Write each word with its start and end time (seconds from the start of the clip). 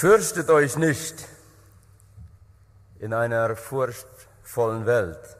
Fürchtet 0.00 0.48
euch 0.48 0.78
nicht 0.78 1.28
in 3.00 3.12
einer 3.12 3.54
furchtvollen 3.54 4.86
Welt, 4.86 5.36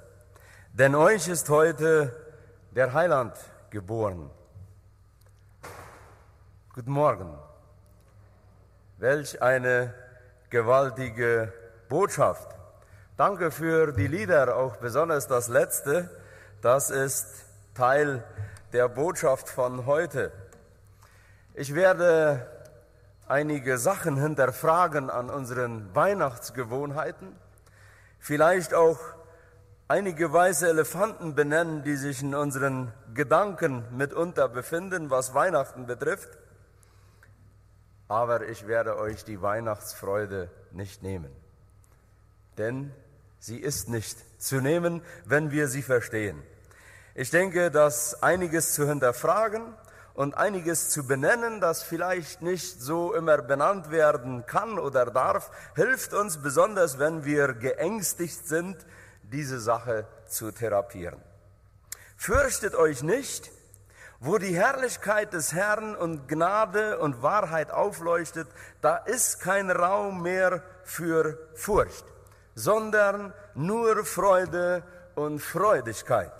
denn 0.74 0.95
euch 0.95 1.29
ist 1.29 1.48
heute 1.48 2.14
der 2.73 2.92
Heiland 2.92 3.34
geboren. 3.70 4.30
Guten 6.74 6.91
Morgen. 6.91 7.38
Welch 8.98 9.41
eine 9.41 9.95
gewaltige 10.50 11.54
Botschaft. 11.88 12.54
Danke 13.16 13.50
für 13.50 13.92
die 13.92 14.08
Lieder, 14.08 14.55
auch 14.56 14.77
besonders 14.77 15.27
das 15.27 15.48
letzte. 15.48 16.11
Das 16.61 16.91
ist 16.91 17.47
Teil 17.74 18.22
der 18.74 18.91
Botschaft 18.91 19.48
von 19.48 19.86
heute. 19.86 20.30
Ich 21.55 21.74
werde 21.74 22.59
einige 23.30 23.79
Sachen 23.79 24.16
hinterfragen 24.16 25.09
an 25.09 25.30
unseren 25.30 25.95
Weihnachtsgewohnheiten, 25.95 27.37
vielleicht 28.19 28.75
auch 28.75 28.98
einige 29.87 30.33
weiße 30.33 30.69
Elefanten 30.69 31.37
benennen, 31.37 31.84
die 31.84 31.95
sich 31.95 32.23
in 32.23 32.34
unseren 32.34 32.93
Gedanken 33.15 33.84
mitunter 33.97 34.48
befinden, 34.48 35.11
was 35.11 35.33
Weihnachten 35.33 35.87
betrifft. 35.87 36.29
Aber 38.09 38.48
ich 38.48 38.66
werde 38.66 38.98
euch 38.98 39.25
die 39.25 39.41
Weihnachtsfreude 39.41 40.51
nicht 40.73 41.05
nehmen, 41.05 41.31
denn 42.59 42.92
sie 43.39 43.59
ist 43.59 43.89
nicht 43.89 44.42
zu 44.42 44.61
nehmen, 44.61 45.03
wenn 45.25 45.53
wir 45.53 45.69
sie 45.69 45.83
verstehen. 45.83 46.42
Ich 47.15 47.31
denke, 47.31 47.70
dass 47.70 48.25
einiges 48.25 48.75
zu 48.75 48.89
hinterfragen 48.89 49.72
und 50.14 50.36
einiges 50.36 50.91
zu 50.91 51.06
benennen, 51.06 51.61
das 51.61 51.83
vielleicht 51.83 52.42
nicht 52.42 52.80
so 52.80 53.14
immer 53.14 53.39
benannt 53.39 53.91
werden 53.91 54.44
kann 54.47 54.78
oder 54.78 55.06
darf, 55.06 55.50
hilft 55.75 56.12
uns 56.12 56.39
besonders, 56.39 56.98
wenn 56.98 57.25
wir 57.25 57.55
geängstigt 57.55 58.47
sind, 58.47 58.77
diese 59.22 59.61
Sache 59.61 60.06
zu 60.27 60.50
therapieren. 60.50 61.20
Fürchtet 62.16 62.75
euch 62.75 63.03
nicht, 63.03 63.50
wo 64.19 64.36
die 64.36 64.55
Herrlichkeit 64.55 65.33
des 65.33 65.55
Herrn 65.55 65.97
und 65.97 66.28
Gnade 66.28 66.98
und 66.98 67.22
Wahrheit 67.22 67.70
aufleuchtet, 67.70 68.48
da 68.83 68.97
ist 68.97 69.41
kein 69.41 69.70
Raum 69.70 70.22
mehr 70.22 70.62
für 70.84 71.38
Furcht, 71.55 72.05
sondern 72.55 73.33
nur 73.55 74.05
Freude 74.05 74.83
und 75.14 75.41
Freudigkeit. 75.41 76.33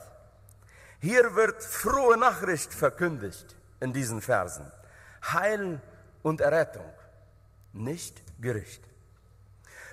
Hier 0.99 1.35
wird 1.35 1.63
frohe 1.63 2.19
Nachricht 2.19 2.75
verkündigt 2.75 3.57
in 3.81 3.93
diesen 3.93 4.21
Versen. 4.21 4.71
Heil 5.23 5.81
und 6.23 6.41
Errettung, 6.41 6.89
nicht 7.73 8.23
Gericht. 8.41 8.83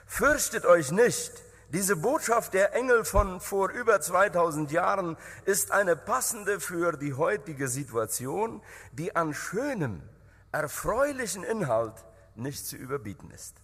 Fürchtet 0.05 0.65
euch 0.65 0.91
nicht. 0.91 1.31
Diese 1.69 1.97
Botschaft 1.97 2.53
der 2.53 2.73
Engel 2.73 3.03
von 3.03 3.41
vor 3.41 3.69
über 3.71 3.99
2000 3.99 4.71
Jahren 4.71 5.17
ist 5.43 5.71
eine 5.71 5.97
passende 5.97 6.61
für 6.61 6.93
die 6.93 7.13
heutige 7.13 7.67
Situation, 7.67 8.61
die 8.93 9.15
an 9.17 9.33
schönem, 9.33 10.01
erfreulichen 10.53 11.43
Inhalt 11.43 12.05
nicht 12.35 12.65
zu 12.65 12.77
überbieten 12.77 13.31
ist. 13.31 13.57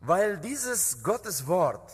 Weil 0.00 0.38
dieses 0.38 1.02
Gottes 1.02 1.46
Wort 1.46 1.92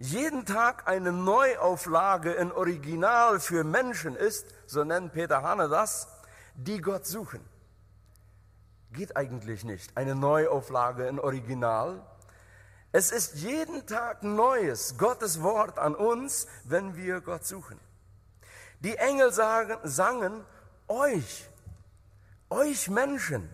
jeden 0.00 0.46
Tag 0.46 0.88
eine 0.88 1.12
Neuauflage 1.12 2.32
in 2.32 2.50
Original 2.50 3.38
für 3.38 3.62
Menschen 3.64 4.16
ist, 4.16 4.46
so 4.70 4.84
nennt 4.84 5.12
Peter 5.12 5.42
Hane 5.42 5.68
das, 5.68 6.06
die 6.54 6.80
Gott 6.80 7.04
suchen. 7.04 7.44
Geht 8.92 9.16
eigentlich 9.16 9.64
nicht. 9.64 9.96
Eine 9.96 10.14
Neuauflage 10.14 11.08
in 11.08 11.18
Original. 11.18 12.00
Es 12.92 13.10
ist 13.10 13.36
jeden 13.36 13.86
Tag 13.86 14.22
Neues, 14.22 14.96
Gottes 14.96 15.42
Wort 15.42 15.78
an 15.78 15.94
uns, 15.94 16.46
wenn 16.64 16.96
wir 16.96 17.20
Gott 17.20 17.44
suchen. 17.44 17.80
Die 18.80 18.96
Engel 18.96 19.32
sagen, 19.32 19.76
sangen, 19.82 20.44
euch, 20.88 21.48
euch 22.48 22.88
Menschen, 22.88 23.48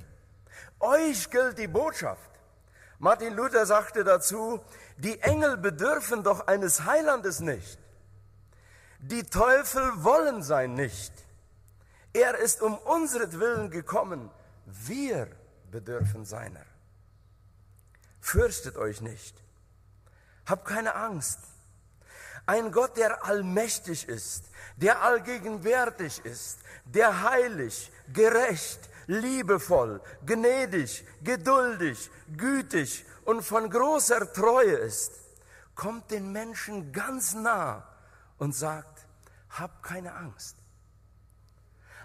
euch 0.80 1.30
gilt 1.30 1.58
die 1.58 1.66
Botschaft. 1.66 2.30
Martin 2.98 3.34
Luther 3.34 3.66
sagte 3.66 4.04
dazu, 4.04 4.60
die 4.98 5.20
Engel 5.20 5.56
bedürfen 5.56 6.22
doch 6.22 6.46
eines 6.46 6.84
Heilandes 6.84 7.40
nicht. 7.40 7.78
Die 9.08 9.22
Teufel 9.22 10.02
wollen 10.02 10.42
sein 10.42 10.74
nicht. 10.74 11.12
Er 12.12 12.36
ist 12.38 12.60
um 12.60 12.76
unsretwillen 12.76 13.70
gekommen. 13.70 14.30
Wir 14.64 15.28
bedürfen 15.70 16.24
seiner. 16.24 16.64
Fürchtet 18.20 18.76
euch 18.76 19.00
nicht. 19.02 19.36
Habt 20.44 20.66
keine 20.66 20.96
Angst. 20.96 21.38
Ein 22.46 22.72
Gott, 22.72 22.96
der 22.96 23.24
allmächtig 23.24 24.08
ist, 24.08 24.46
der 24.76 25.02
allgegenwärtig 25.02 26.24
ist, 26.24 26.58
der 26.84 27.22
heilig, 27.22 27.92
gerecht, 28.12 28.90
liebevoll, 29.06 30.00
gnädig, 30.24 31.06
geduldig, 31.22 32.10
gütig 32.36 33.04
und 33.24 33.42
von 33.42 33.70
großer 33.70 34.32
Treue 34.32 34.74
ist, 34.74 35.12
kommt 35.76 36.10
den 36.10 36.32
Menschen 36.32 36.92
ganz 36.92 37.34
nah 37.34 37.86
und 38.38 38.54
sagt, 38.54 38.95
hab 39.58 39.82
keine 39.82 40.14
Angst. 40.14 40.56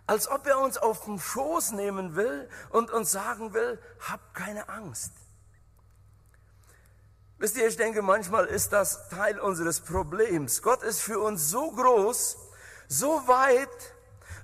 Als 0.07 0.27
ob 0.29 0.45
er 0.47 0.59
uns 0.59 0.77
auf 0.77 1.05
den 1.05 1.19
Schoß 1.19 1.71
nehmen 1.71 2.15
will 2.15 2.49
und 2.69 2.91
uns 2.91 3.11
sagen 3.11 3.53
will, 3.53 3.79
hab 4.09 4.33
keine 4.33 4.67
Angst. 4.69 5.13
Wisst 7.37 7.57
ihr, 7.57 7.67
ich 7.67 7.77
denke, 7.77 8.01
manchmal 8.01 8.45
ist 8.45 8.71
das 8.71 9.09
Teil 9.09 9.39
unseres 9.39 9.79
Problems. 9.79 10.61
Gott 10.61 10.83
ist 10.83 11.01
für 11.01 11.19
uns 11.19 11.49
so 11.49 11.71
groß, 11.71 12.37
so 12.87 13.27
weit, 13.27 13.95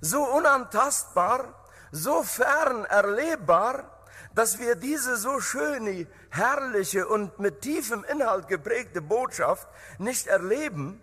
so 0.02 0.24
unantastbar, 0.24 1.54
so 1.92 2.24
fern 2.24 2.86
erlebbar, 2.86 3.92
dass 4.34 4.60
wir 4.60 4.76
diese 4.76 5.18
so 5.18 5.40
schöne, 5.40 6.08
herrliche 6.30 7.08
und 7.08 7.40
mit 7.40 7.62
tiefem 7.62 8.04
Inhalt 8.04 8.48
geprägte 8.48 9.02
Botschaft 9.02 9.68
nicht 9.98 10.28
erleben, 10.28 11.02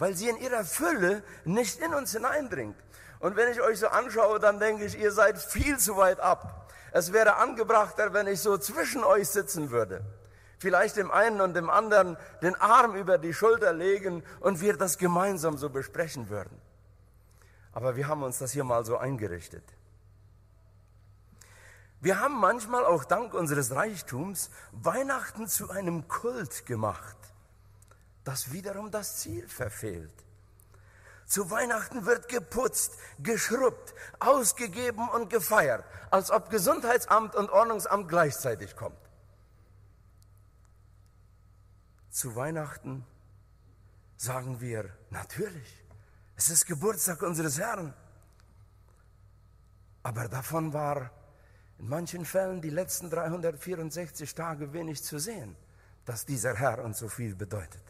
weil 0.00 0.16
sie 0.16 0.28
in 0.28 0.38
ihrer 0.38 0.64
Fülle 0.64 1.22
nicht 1.44 1.78
in 1.78 1.94
uns 1.94 2.12
hineindringt. 2.12 2.76
Und 3.20 3.36
wenn 3.36 3.52
ich 3.52 3.60
euch 3.60 3.78
so 3.78 3.86
anschaue, 3.88 4.40
dann 4.40 4.58
denke 4.58 4.86
ich, 4.86 4.98
ihr 4.98 5.12
seid 5.12 5.38
viel 5.38 5.78
zu 5.78 5.98
weit 5.98 6.18
ab. 6.20 6.72
Es 6.90 7.12
wäre 7.12 7.36
angebrachter, 7.36 8.14
wenn 8.14 8.26
ich 8.26 8.40
so 8.40 8.56
zwischen 8.56 9.04
euch 9.04 9.28
sitzen 9.28 9.70
würde. 9.70 10.02
Vielleicht 10.58 10.96
dem 10.96 11.10
einen 11.10 11.42
und 11.42 11.54
dem 11.54 11.68
anderen 11.68 12.16
den 12.42 12.54
Arm 12.56 12.96
über 12.96 13.18
die 13.18 13.34
Schulter 13.34 13.74
legen 13.74 14.24
und 14.40 14.62
wir 14.62 14.76
das 14.76 14.96
gemeinsam 14.96 15.58
so 15.58 15.68
besprechen 15.68 16.30
würden. 16.30 16.58
Aber 17.72 17.94
wir 17.94 18.08
haben 18.08 18.22
uns 18.22 18.38
das 18.38 18.52
hier 18.52 18.64
mal 18.64 18.84
so 18.86 18.96
eingerichtet. 18.96 19.64
Wir 22.00 22.20
haben 22.20 22.40
manchmal 22.40 22.86
auch 22.86 23.04
dank 23.04 23.34
unseres 23.34 23.74
Reichtums 23.74 24.50
Weihnachten 24.72 25.46
zu 25.46 25.68
einem 25.68 26.08
Kult 26.08 26.64
gemacht, 26.64 27.18
das 28.24 28.52
wiederum 28.52 28.90
das 28.90 29.16
Ziel 29.16 29.48
verfehlt. 29.48 30.12
Zu 31.26 31.48
Weihnachten 31.50 32.06
wird 32.06 32.28
geputzt, 32.28 32.98
geschrubbt, 33.20 33.94
ausgegeben 34.18 35.08
und 35.10 35.30
gefeiert, 35.30 35.84
als 36.10 36.30
ob 36.30 36.50
Gesundheitsamt 36.50 37.36
und 37.36 37.50
Ordnungsamt 37.50 38.08
gleichzeitig 38.08 38.74
kommt. 38.74 38.98
Zu 42.10 42.34
Weihnachten 42.34 43.06
sagen 44.16 44.60
wir, 44.60 44.90
natürlich, 45.10 45.84
es 46.34 46.50
ist 46.50 46.66
Geburtstag 46.66 47.22
unseres 47.22 47.58
Herrn. 47.58 47.94
Aber 50.02 50.28
davon 50.28 50.72
war 50.72 51.12
in 51.78 51.88
manchen 51.88 52.24
Fällen 52.24 52.60
die 52.60 52.70
letzten 52.70 53.08
364 53.08 54.34
Tage 54.34 54.72
wenig 54.72 55.04
zu 55.04 55.18
sehen, 55.18 55.54
dass 56.04 56.26
dieser 56.26 56.56
Herr 56.56 56.82
uns 56.82 56.98
so 56.98 57.08
viel 57.08 57.36
bedeutet. 57.36 57.89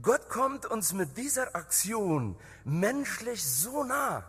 Gott 0.00 0.28
kommt 0.28 0.66
uns 0.66 0.92
mit 0.92 1.16
dieser 1.16 1.54
Aktion 1.56 2.36
menschlich 2.64 3.44
so 3.44 3.82
nah. 3.84 4.24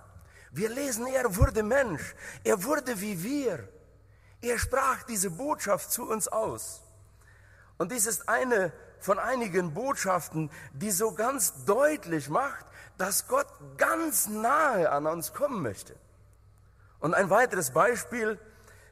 Wir 0.52 0.70
lesen, 0.70 1.06
er 1.06 1.36
wurde 1.36 1.62
Mensch, 1.62 2.16
er 2.44 2.64
wurde 2.64 3.00
wie 3.02 3.24
wir. 3.24 3.68
Er 4.42 4.58
sprach 4.58 5.04
diese 5.04 5.30
Botschaft 5.30 5.92
zu 5.92 6.10
uns 6.10 6.28
aus. 6.28 6.82
Und 7.78 7.92
dies 7.92 8.08
ist 8.08 8.28
eine 8.28 8.72
von 9.00 9.20
einigen 9.20 9.74
Botschaften, 9.74 10.50
die 10.74 10.92
so 10.92 11.14
ganz 11.14 11.66
deutlich 11.66 12.30
macht, 12.30 12.66
dass 12.98 13.28
Gott 13.28 13.48
ganz 13.78 14.28
nahe 14.28 14.92
an 14.92 15.06
uns 15.06 15.34
kommen 15.34 15.62
möchte. 15.62 15.96
Und 17.00 17.14
ein 17.14 17.30
weiteres 17.30 17.72
Beispiel 17.72 18.40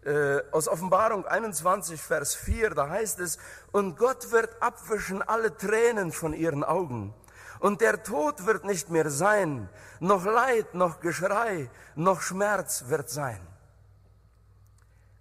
äh, 0.08 0.42
aus 0.52 0.70
Offenbarung 0.70 1.26
21, 1.26 2.02
Vers 2.02 2.34
4, 2.34 2.70
da 2.70 2.90
heißt 2.90 3.20
es, 3.20 3.38
und 3.74 3.98
Gott 3.98 4.32
wird 4.32 4.62
abwischen 4.62 5.22
alle 5.22 5.56
Tränen 5.56 6.14
von 6.14 6.34
ihren 6.34 6.64
Augen. 6.64 7.14
Und 7.60 7.82
der 7.82 8.04
Tod 8.04 8.46
wird 8.46 8.64
nicht 8.64 8.90
mehr 8.90 9.10
sein, 9.10 9.68
noch 10.00 10.24
Leid, 10.24 10.74
noch 10.76 11.02
Geschrei, 11.02 11.70
noch 11.96 12.22
Schmerz 12.22 12.86
wird 12.88 13.10
sein. 13.10 13.42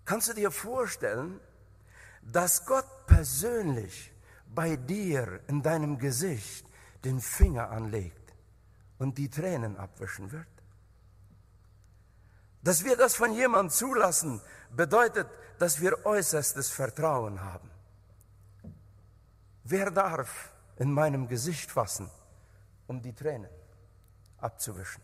Kannst 0.04 0.28
du 0.28 0.34
dir 0.34 0.52
vorstellen, 0.52 1.40
dass 2.22 2.64
Gott 2.64 2.86
persönlich 3.06 4.12
bei 4.54 4.76
dir 4.76 5.40
in 5.48 5.62
deinem 5.62 5.98
Gesicht 5.98 6.64
den 7.04 7.20
Finger 7.20 7.70
anlegt 7.70 8.34
und 8.98 9.18
die 9.18 9.30
Tränen 9.30 9.76
abwischen 9.76 10.30
wird? 10.30 10.46
Dass 12.62 12.84
wir 12.84 12.96
das 12.96 13.16
von 13.16 13.32
jemandem 13.32 13.70
zulassen, 13.70 14.40
bedeutet, 14.70 15.28
dass 15.58 15.80
wir 15.80 16.04
äußerstes 16.04 16.70
Vertrauen 16.70 17.42
haben. 17.42 17.70
Wer 19.64 19.90
darf 19.90 20.52
in 20.76 20.92
meinem 20.92 21.28
Gesicht 21.28 21.70
fassen, 21.70 22.10
um 22.86 23.02
die 23.02 23.12
Tränen 23.12 23.50
abzuwischen? 24.38 25.02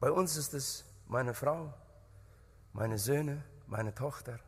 Bei 0.00 0.10
uns 0.10 0.36
ist 0.36 0.52
es 0.52 0.84
meine 1.06 1.32
Frau, 1.32 1.72
meine 2.72 2.98
Söhne, 2.98 3.44
meine 3.68 3.94
Tochter. 3.94 4.40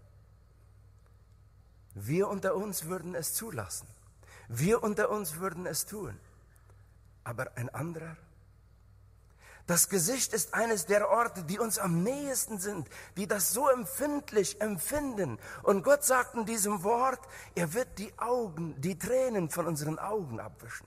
Wir 1.95 2.29
unter 2.29 2.57
uns 2.57 2.87
würden 2.87 3.15
es 3.15 3.35
zulassen. 3.35 3.87
Wir 4.49 4.83
unter 4.83 5.11
uns 5.11 5.37
würden 5.37 5.67
es 5.67 5.87
tun. 5.87 6.19
Aber 7.23 7.57
ein 7.57 7.69
anderer? 7.69 8.17
Das 9.67 9.89
Gesicht 9.89 10.35
ist 10.35 10.53
eines 10.53 10.85
der 10.85 11.09
Orte, 11.09 11.43
die 11.45 11.59
uns 11.59 11.79
am 11.79 12.03
nähesten 12.03 12.59
sind, 12.59 12.89
die 13.17 13.27
das 13.27 13.53
so 13.53 13.69
empfindlich 13.71 14.61
empfinden. 14.61 15.39
Und 15.63 15.83
Gott 15.83 16.05
sagt 16.05 16.35
in 16.35 16.45
diesem 16.45 16.83
Wort, 16.83 17.21
er 17.55 17.73
wird 17.73 17.99
die 17.99 18.13
Augen, 18.19 18.79
die 18.81 18.99
Tränen 18.99 19.49
von 19.49 19.67
unseren 19.67 19.99
Augen 19.99 20.39
abwischen. 20.39 20.87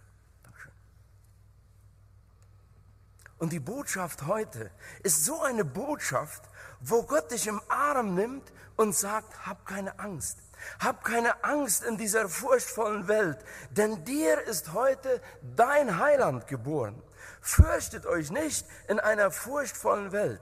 Und 3.39 3.53
die 3.53 3.59
Botschaft 3.59 4.25
heute 4.25 4.71
ist 5.03 5.25
so 5.25 5.41
eine 5.41 5.63
Botschaft, 5.63 6.43
wo 6.79 7.03
Gott 7.03 7.31
dich 7.31 7.47
im 7.47 7.61
Arm 7.69 8.15
nimmt 8.15 8.51
und 8.75 8.95
sagt, 8.95 9.45
hab 9.45 9.65
keine 9.65 9.99
Angst. 9.99 10.39
Hab 10.79 11.03
keine 11.03 11.43
Angst 11.43 11.83
in 11.83 11.97
dieser 11.97 12.29
furchtvollen 12.29 13.07
Welt, 13.07 13.37
denn 13.69 14.03
dir 14.05 14.41
ist 14.41 14.73
heute 14.73 15.21
dein 15.55 15.99
Heiland 15.99 16.47
geboren. 16.47 17.01
Fürchtet 17.47 18.05
euch 18.05 18.29
nicht 18.29 18.67
in 18.87 18.99
einer 18.99 19.31
furchtvollen 19.31 20.11
Welt. 20.11 20.41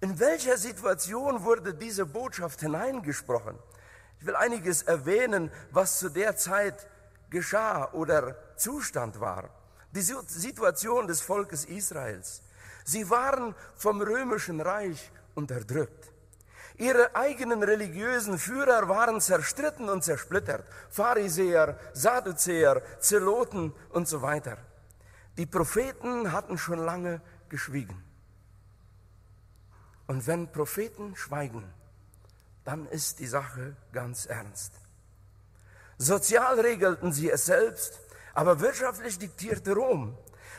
In 0.00 0.18
welcher 0.18 0.58
Situation 0.58 1.44
wurde 1.44 1.74
diese 1.74 2.06
Botschaft 2.06 2.60
hineingesprochen? 2.60 3.56
Ich 4.18 4.26
will 4.26 4.34
einiges 4.34 4.82
erwähnen, 4.82 5.50
was 5.70 5.98
zu 6.00 6.08
der 6.08 6.36
Zeit 6.36 6.88
geschah 7.30 7.92
oder 7.92 8.36
Zustand 8.56 9.20
war 9.20 9.48
die 9.92 10.00
Situation 10.00 11.06
des 11.06 11.20
Volkes 11.20 11.66
Israels. 11.66 12.42
Sie 12.84 13.08
waren 13.10 13.54
vom 13.76 14.00
römischen 14.00 14.60
Reich 14.60 15.10
unterdrückt. 15.34 16.10
Ihre 16.78 17.14
eigenen 17.14 17.62
religiösen 17.62 18.38
Führer 18.38 18.88
waren 18.88 19.20
zerstritten 19.20 19.88
und 19.90 20.02
zersplittert. 20.02 20.64
Pharisäer, 20.90 21.78
Sadduzäer, 21.92 22.82
Zeloten 22.98 23.74
und 23.90 24.08
so 24.08 24.22
weiter. 24.22 24.56
Die 25.38 25.46
Propheten 25.46 26.32
hatten 26.32 26.58
schon 26.58 26.78
lange 26.78 27.20
geschwiegen. 27.48 28.02
Und 30.06 30.26
wenn 30.26 30.52
Propheten 30.52 31.16
schweigen, 31.16 31.64
dann 32.64 32.86
ist 32.86 33.18
die 33.18 33.26
Sache 33.26 33.76
ganz 33.92 34.26
ernst. 34.26 34.74
Sozial 35.98 36.60
regelten 36.60 37.12
sie 37.12 37.30
es 37.30 37.46
selbst, 37.46 38.00
aber 38.34 38.60
wirtschaftlich 38.60 39.18
diktierte 39.18 39.74
Rom. 39.74 40.16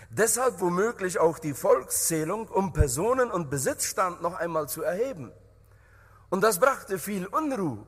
Deshalb 0.09 0.59
womöglich 0.59 1.19
auch 1.19 1.39
die 1.39 1.53
Volkszählung, 1.53 2.47
um 2.47 2.73
Personen- 2.73 3.31
und 3.31 3.49
Besitzstand 3.49 4.21
noch 4.21 4.35
einmal 4.35 4.69
zu 4.69 4.83
erheben. 4.83 5.31
Und 6.29 6.41
das 6.41 6.59
brachte 6.59 6.97
viel 6.97 7.27
Unruhe. 7.27 7.85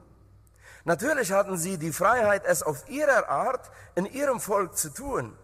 Natürlich 0.84 1.32
hatten 1.32 1.58
sie 1.58 1.80
die 1.80 1.92
Freiheit, 1.92 2.46
es 2.46 2.62
auf 2.62 2.88
ihre 2.90 3.28
Art 3.28 3.72
in 3.96 4.06
ihrem 4.06 4.40
Volk 4.40 4.78
zu 4.78 4.94
tun, 4.94 5.36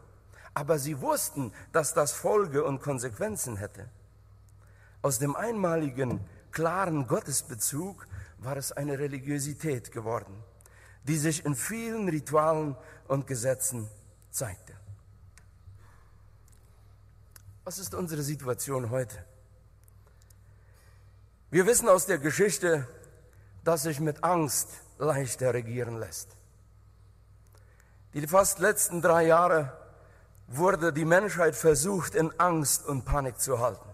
aber 0.54 0.80
sie 0.80 1.00
wussten, 1.02 1.54
dass 1.72 1.94
das 1.94 2.12
Folge 2.12 2.64
und 2.64 2.82
Konsequenzen 2.82 3.58
hätte. 3.58 3.90
Aus 5.02 5.20
dem 5.20 5.36
einmaligen, 5.36 6.20
klaren 6.52 7.08
Gottesbezug 7.08 8.08
war 8.40 8.58
es 8.58 8.72
eine 8.72 9.00
Religiosität 9.00 9.92
geworden, 9.92 10.44
die 11.04 11.18
sich 11.18 11.46
in 11.46 11.56
vielen 11.56 12.10
Ritualen 12.10 12.76
und 13.08 13.28
Gesetzen 13.28 13.90
zeigte. 14.30 14.74
Was 17.64 17.80
ist 17.80 17.94
unsere 17.94 18.24
Situation 18.24 18.90
heute? 18.90 19.24
Wir 21.52 21.66
wissen 21.66 21.90
aus 21.90 22.06
der 22.06 22.18
Geschichte, 22.18 22.88
dass 23.64 23.84
sich 23.84 24.00
mit 24.00 24.24
Angst 24.24 24.70
leichter 24.98 25.54
regieren 25.54 26.00
lässt. 26.00 26.36
Die 28.14 28.28
fast 28.28 28.60
letzten 28.60 29.02
drei 29.02 29.26
Jahre 29.26 29.81
wurde 30.58 30.94
die 30.94 31.06
Menschheit 31.06 31.56
versucht, 31.56 32.16
in 32.16 32.32
Angst 32.40 32.86
und 32.86 33.06
Panik 33.06 33.40
zu 33.40 33.60
halten. 33.60 33.90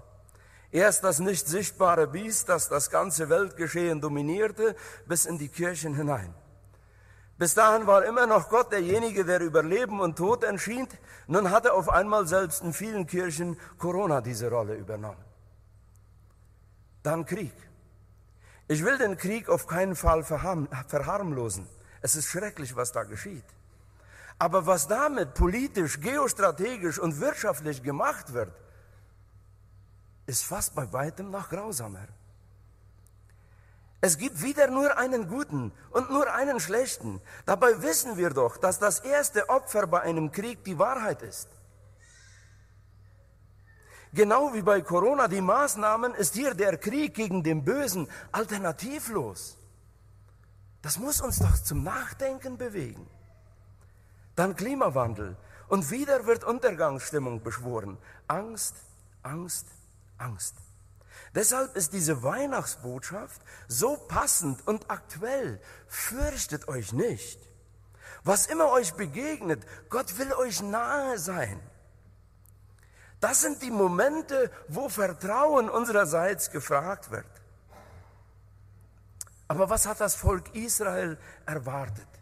Erst 0.71 1.03
das 1.03 1.19
nicht 1.19 1.47
sichtbare 1.47 2.07
Biest, 2.07 2.49
das 2.49 2.69
das 2.69 2.89
ganze 2.89 3.29
Weltgeschehen 3.29 4.01
dominierte, 4.01 4.75
bis 5.05 5.25
in 5.25 5.37
die 5.37 5.47
Kirchen 5.47 5.95
hinein. 5.95 6.33
Bis 7.37 7.53
dahin 7.53 7.85
war 7.85 8.03
immer 8.03 8.25
noch 8.25 8.49
Gott 8.49 8.71
derjenige, 8.71 9.23
der 9.23 9.41
über 9.41 9.61
Leben 9.63 9.99
und 9.99 10.17
Tod 10.17 10.43
entschied. 10.43 10.89
Nun 11.27 11.51
hatte 11.51 11.73
auf 11.73 11.87
einmal 11.87 12.27
selbst 12.27 12.63
in 12.63 12.73
vielen 12.73 13.05
Kirchen 13.05 13.57
Corona 13.77 14.21
diese 14.21 14.49
Rolle 14.49 14.75
übernommen. 14.75 15.23
Dann 17.03 17.25
Krieg. 17.25 17.53
Ich 18.67 18.83
will 18.83 18.97
den 18.97 19.17
Krieg 19.17 19.49
auf 19.49 19.67
keinen 19.67 19.95
Fall 19.95 20.23
verharmlosen. 20.23 21.67
Es 22.01 22.15
ist 22.15 22.27
schrecklich, 22.27 22.75
was 22.75 22.91
da 22.91 23.03
geschieht. 23.03 23.45
Aber 24.39 24.65
was 24.65 24.87
damit 24.87 25.33
politisch, 25.33 25.99
geostrategisch 25.99 26.99
und 26.99 27.19
wirtschaftlich 27.19 27.81
gemacht 27.81 28.33
wird, 28.33 28.53
ist 30.27 30.43
fast 30.43 30.75
bei 30.75 30.91
weitem 30.93 31.31
noch 31.31 31.49
grausamer. 31.49 32.07
Es 33.99 34.17
gibt 34.17 34.43
wieder 34.43 34.67
nur 34.67 34.95
einen 34.97 35.27
guten 35.27 35.71
und 35.89 36.11
nur 36.11 36.31
einen 36.31 36.59
schlechten. 36.59 37.19
Dabei 37.45 37.81
wissen 37.81 38.17
wir 38.17 38.29
doch, 38.29 38.57
dass 38.57 38.77
das 38.77 38.99
erste 38.99 39.49
Opfer 39.49 39.87
bei 39.87 40.01
einem 40.01 40.31
Krieg 40.31 40.63
die 40.63 40.77
Wahrheit 40.77 41.23
ist. 41.23 41.49
Genau 44.13 44.53
wie 44.53 44.61
bei 44.61 44.81
Corona 44.81 45.27
die 45.27 45.41
Maßnahmen 45.41 46.13
ist 46.13 46.35
hier 46.35 46.53
der 46.53 46.77
Krieg 46.77 47.15
gegen 47.15 47.43
den 47.43 47.65
Bösen 47.65 48.07
alternativlos. 48.31 49.57
Das 50.81 50.99
muss 50.99 51.19
uns 51.19 51.39
doch 51.39 51.57
zum 51.63 51.83
Nachdenken 51.83 52.57
bewegen. 52.57 53.09
Dann 54.37 54.55
Klimawandel 54.55 55.35
und 55.67 55.89
wieder 55.89 56.27
wird 56.27 56.43
Untergangsstimmung 56.43 57.41
beschworen. 57.41 57.97
Angst, 58.27 58.75
Angst, 59.23 59.65
Angst. 60.19 60.55
Deshalb 61.33 61.75
ist 61.75 61.91
diese 61.91 62.21
Weihnachtsbotschaft 62.21 63.41
so 63.67 63.97
passend 63.97 64.65
und 64.67 64.91
aktuell. 64.91 65.59
Fürchtet 65.87 66.67
euch 66.67 66.93
nicht. 66.93 67.39
Was 68.23 68.45
immer 68.45 68.71
euch 68.71 68.93
begegnet, 68.93 69.65
Gott 69.89 70.19
will 70.19 70.31
euch 70.33 70.61
nahe 70.61 71.17
sein. 71.17 71.59
Das 73.19 73.41
sind 73.41 73.63
die 73.63 73.71
Momente, 73.71 74.51
wo 74.67 74.87
Vertrauen 74.87 75.67
unsererseits 75.67 76.51
gefragt 76.51 77.09
wird. 77.09 77.25
Aber 79.47 79.67
was 79.71 79.87
hat 79.87 79.99
das 79.99 80.13
Volk 80.13 80.53
Israel 80.53 81.17
erwartet? 81.47 82.16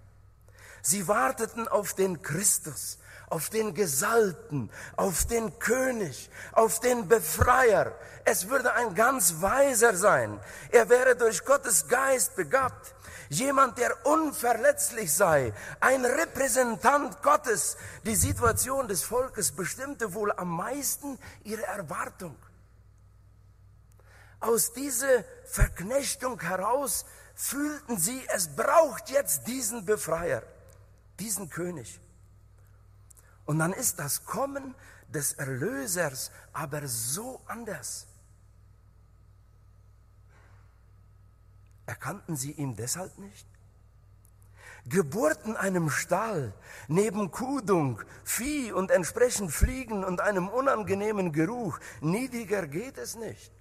Sie 0.88 1.08
warteten 1.08 1.68
auf 1.68 1.96
den 1.96 2.22
Christus, 2.22 3.00
auf 3.27 3.50
den 3.50 3.74
Gesalbten, 3.74 4.70
auf 4.96 5.25
den 5.25 5.58
König, 5.58 6.30
auf 6.51 6.80
den 6.80 7.08
Befreier. 7.08 7.92
Es 8.24 8.50
würde 8.50 8.72
ein 8.74 8.94
ganz 8.94 9.42
weiser 9.42 9.96
sein. 9.96 10.39
Er 10.70 10.88
wäre 10.88 11.15
durch 11.15 11.44
Gottes 11.44 11.88
Geist 11.88 12.36
begabt. 12.36 12.94
Jemand, 13.30 13.80
der 13.80 14.06
unverletzlich 14.06 15.12
sei, 15.12 15.54
ein 15.80 16.06
Repräsentant 16.06 17.24
Gottes. 17.24 17.77
Die 18.04 18.15
Situation 18.15 18.88
des 18.88 19.01
Volkes 19.01 19.54
bestimmte 19.54 20.13
wohl 20.13 20.32
am 20.34 20.56
meisten 20.56 21.18
ihre 21.44 21.63
Erwartung. 21.63 22.36
Aus 24.39 24.72
dieser 24.74 25.24
Verknechtung 25.46 26.39
heraus 26.42 27.06
fühlten 27.34 27.98
sie, 27.98 28.24
es 28.36 28.56
braucht 28.56 29.10
jetzt 29.10 29.48
diesen 29.48 29.84
Befreier, 29.84 30.44
diesen 31.19 31.50
König. 31.50 32.00
Und 33.45 33.60
dann 33.60 33.74
ist 33.74 34.00
das 34.00 34.25
Kommen 34.25 34.75
des 35.07 35.34
Erlösers 35.34 36.31
aber 36.53 36.88
so 36.88 37.41
anders. 37.45 38.07
Erkannten 41.86 42.36
sie 42.36 42.51
ihn 42.51 42.75
deshalb 42.75 43.17
nicht? 43.19 43.48
Geburt 44.88 45.45
in 45.45 45.55
einem 45.55 45.89
Stall, 45.89 46.53
neben 46.88 47.31
Kudung, 47.31 48.01
Vieh 48.24 48.72
und 48.72 48.91
entsprechend 48.91 49.51
Fliegen 49.51 50.03
und 50.03 50.22
einem 50.22 50.48
unangenehmen 50.48 51.31
Geruch, 51.31 51.79
niedriger 52.01 52.67
geht 52.67 52.98
es 52.98 53.15
nicht. 53.15 53.51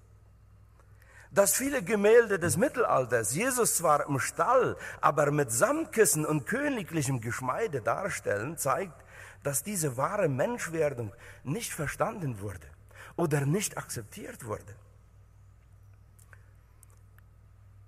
Dass 1.35 1.53
viele 1.53 1.83
Gemälde 1.83 2.39
des 2.39 2.55
Mittelalters 2.55 3.35
Jesus 3.35 3.75
zwar 3.75 4.07
im 4.07 4.19
Stall, 4.19 4.77
aber 5.01 5.31
mit 5.31 5.51
Samtkissen 5.51 6.25
und 6.25 6.45
königlichem 6.45 7.19
Geschmeide 7.19 7.81
darstellen, 7.81 8.57
zeigt, 8.57 9.03
dass 9.43 9.61
diese 9.61 9.97
wahre 9.97 10.29
Menschwerdung 10.29 11.13
nicht 11.43 11.73
verstanden 11.73 12.39
wurde 12.39 12.67
oder 13.17 13.45
nicht 13.45 13.77
akzeptiert 13.77 14.45
wurde. 14.45 14.75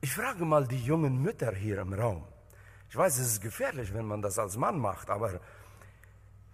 Ich 0.02 0.14
frage 0.14 0.44
mal 0.44 0.68
die 0.68 0.84
jungen 0.84 1.22
Mütter 1.22 1.54
hier 1.56 1.80
im 1.80 1.94
Raum. 1.94 2.28
Ich 2.90 2.98
weiß, 2.98 3.18
es 3.18 3.28
ist 3.28 3.42
gefährlich, 3.42 3.94
wenn 3.94 4.06
man 4.06 4.22
das 4.22 4.38
als 4.38 4.58
Mann 4.58 4.78
macht, 4.78 5.10
aber 5.10 5.40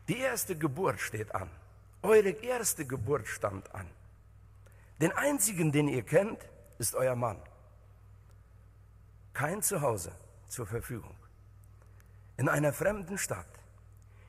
die 0.07 0.19
erste 0.19 0.55
Geburt 0.55 0.99
steht 0.99 1.33
an. 1.33 1.49
Eure 2.03 2.29
erste 2.29 2.85
Geburt 2.85 3.27
stand 3.27 3.73
an. 3.73 3.87
Den 5.01 5.11
einzigen, 5.11 5.71
den 5.71 5.87
ihr 5.87 6.03
kennt, 6.03 6.39
ist 6.83 6.95
euer 6.95 7.15
Mann. 7.15 7.39
Kein 9.31 9.61
Zuhause 9.61 10.11
zur 10.49 10.67
Verfügung. 10.67 11.15
In 12.35 12.49
einer 12.49 12.73
fremden 12.73 13.17
Stadt. 13.17 13.53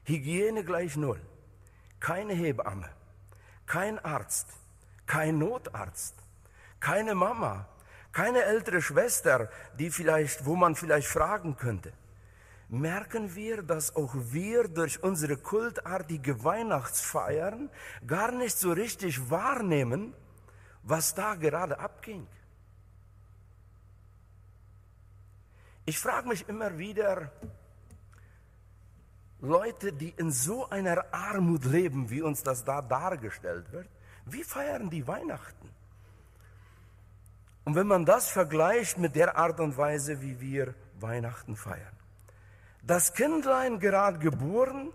Hygiene 0.04 0.62
gleich 0.62 0.96
null. 0.96 1.20
Keine 1.98 2.34
Hebamme. 2.34 2.90
Kein 3.66 3.98
Arzt. 3.98 4.48
Kein 5.04 5.38
Notarzt. 5.38 6.14
Keine 6.78 7.16
Mama. 7.16 7.66
Keine 8.12 8.44
ältere 8.44 8.80
Schwester, 8.80 9.50
die 9.80 9.90
vielleicht, 9.90 10.46
wo 10.46 10.54
man 10.54 10.76
vielleicht 10.76 11.08
fragen 11.08 11.56
könnte. 11.56 11.92
Merken 12.68 13.34
wir, 13.34 13.64
dass 13.64 13.96
auch 13.96 14.14
wir 14.14 14.68
durch 14.68 15.02
unsere 15.02 15.36
kultartige 15.36 16.44
Weihnachtsfeiern 16.44 17.68
gar 18.06 18.30
nicht 18.30 18.56
so 18.56 18.70
richtig 18.70 19.28
wahrnehmen, 19.28 20.14
was 20.84 21.14
da 21.16 21.34
gerade 21.34 21.80
abging. 21.80 22.28
Ich 25.86 25.98
frage 25.98 26.28
mich 26.28 26.48
immer 26.48 26.78
wieder, 26.78 27.30
Leute, 29.40 29.92
die 29.92 30.14
in 30.16 30.30
so 30.30 30.68
einer 30.70 31.12
Armut 31.12 31.66
leben, 31.66 32.08
wie 32.08 32.22
uns 32.22 32.42
das 32.42 32.64
da 32.64 32.80
dargestellt 32.80 33.70
wird, 33.72 33.88
wie 34.24 34.42
feiern 34.42 34.88
die 34.88 35.06
Weihnachten? 35.06 35.68
Und 37.64 37.74
wenn 37.74 37.86
man 37.86 38.06
das 38.06 38.30
vergleicht 38.30 38.96
mit 38.96 39.14
der 39.14 39.36
Art 39.36 39.60
und 39.60 39.76
Weise, 39.76 40.22
wie 40.22 40.40
wir 40.40 40.74
Weihnachten 40.98 41.56
feiern. 41.56 41.96
Das 42.82 43.12
Kindlein 43.12 43.78
gerade 43.78 44.18
geboren, 44.18 44.92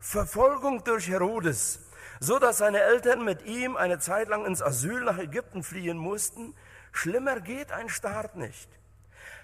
Verfolgung 0.00 0.82
durch 0.82 1.08
Herodes, 1.08 1.80
so 2.18 2.40
dass 2.40 2.58
seine 2.58 2.80
Eltern 2.80 3.24
mit 3.24 3.42
ihm 3.42 3.76
eine 3.76 4.00
Zeit 4.00 4.28
lang 4.28 4.44
ins 4.46 4.62
Asyl 4.62 5.04
nach 5.04 5.18
Ägypten 5.18 5.62
fliehen 5.62 5.98
mussten. 5.98 6.54
Schlimmer 6.90 7.40
geht 7.40 7.70
ein 7.70 7.88
Staat 7.88 8.36
nicht. 8.36 8.68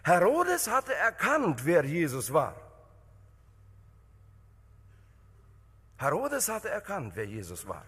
Herodes 0.08 0.66
hatte 0.70 0.94
erkannt, 0.94 1.66
wer 1.66 1.84
Jesus 1.84 2.32
war. 2.32 2.54
Herodes 5.98 6.48
hatte 6.48 6.70
erkannt, 6.70 7.12
wer 7.14 7.26
Jesus 7.26 7.68
war. 7.68 7.84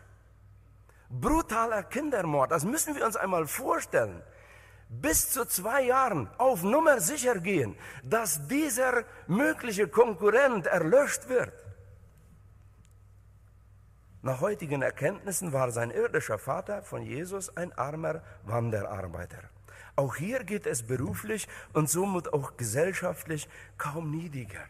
Brutaler 1.09 1.83
Kindermord, 1.85 2.51
das 2.51 2.65
müssen 2.65 2.95
wir 2.95 3.07
uns 3.07 3.17
einmal 3.17 3.47
vorstellen. 3.47 4.23
Bis 4.91 5.31
zu 5.31 5.47
zwei 5.47 5.81
Jahren 5.83 6.29
auf 6.37 6.63
Nummer 6.63 7.01
sicher 7.01 7.37
gehen, 7.39 7.75
dass 8.03 8.47
dieser 8.49 9.05
mögliche 9.27 9.89
Konkurrent 9.89 10.67
erlöscht 10.67 11.27
wird. 11.31 11.55
Nach 14.21 14.43
heutigen 14.43 14.83
Erkenntnissen 14.83 15.55
war 15.55 15.71
sein 15.71 15.91
irdischer 15.91 16.39
Vater 16.39 16.83
von 16.83 17.03
Jesus 17.03 17.57
ein 17.57 17.73
armer 17.73 18.23
Wanderarbeiter. 18.45 19.45
Auch 19.97 20.17
hier 20.17 20.45
geht 20.45 20.67
es 20.67 20.83
beruflich 20.83 21.49
und 21.73 21.91
somit 21.91 22.33
auch 22.33 22.57
gesellschaftlich 22.57 23.49
kaum 23.77 24.11
niedriger. 24.11 24.67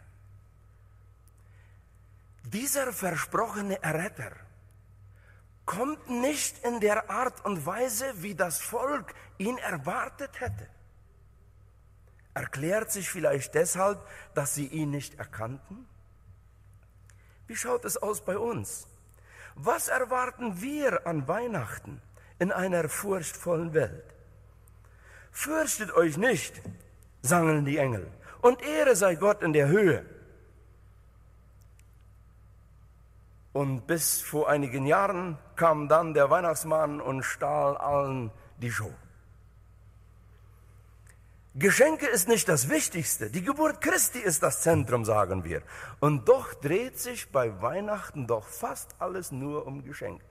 Dieser 2.44 2.92
versprochene 2.92 3.82
Erretter 3.82 4.32
kommt 5.66 6.10
nicht 6.10 6.64
in 6.64 6.80
der 6.80 7.10
Art 7.10 7.44
und 7.44 7.64
Weise, 7.64 8.12
wie 8.16 8.34
das 8.34 8.60
Volk 8.60 9.14
ihn 9.38 9.56
erwartet 9.58 10.40
hätte. 10.40 10.66
Erklärt 12.34 12.90
sich 12.90 13.08
vielleicht 13.08 13.54
deshalb, 13.54 14.04
dass 14.34 14.54
sie 14.54 14.66
ihn 14.66 14.90
nicht 14.90 15.18
erkannten? 15.18 15.86
Wie 17.46 17.56
schaut 17.56 17.84
es 17.84 17.96
aus 17.96 18.24
bei 18.24 18.38
uns? 18.38 18.86
Was 19.54 19.88
erwarten 19.88 20.60
wir 20.60 21.06
an 21.06 21.28
Weihnachten 21.28 22.00
in 22.38 22.52
einer 22.52 22.88
furchtvollen 22.88 23.74
Welt? 23.74 24.04
Fürchtet 25.30 25.92
euch 25.94 26.16
nicht, 26.16 26.60
sangen 27.22 27.64
die 27.64 27.78
Engel, 27.78 28.06
und 28.40 28.62
Ehre 28.62 28.96
sei 28.96 29.14
Gott 29.14 29.42
in 29.42 29.52
der 29.52 29.68
Höhe. 29.68 30.04
Und 33.52 33.86
bis 33.86 34.20
vor 34.20 34.48
einigen 34.48 34.86
Jahren 34.86 35.36
kam 35.56 35.88
dann 35.88 36.14
der 36.14 36.30
Weihnachtsmann 36.30 37.00
und 37.00 37.24
stahl 37.24 37.76
allen 37.76 38.30
die 38.58 38.70
Show. 38.70 38.92
Geschenke 41.56 42.06
ist 42.06 42.28
nicht 42.28 42.48
das 42.48 42.68
Wichtigste. 42.68 43.28
Die 43.28 43.42
Geburt 43.42 43.80
Christi 43.80 44.20
ist 44.20 44.42
das 44.44 44.60
Zentrum, 44.62 45.04
sagen 45.04 45.42
wir. 45.42 45.62
Und 45.98 46.28
doch 46.28 46.54
dreht 46.54 46.98
sich 47.00 47.32
bei 47.32 47.60
Weihnachten 47.60 48.28
doch 48.28 48.46
fast 48.46 48.94
alles 49.00 49.32
nur 49.32 49.66
um 49.66 49.82
Geschenke. 49.84 50.24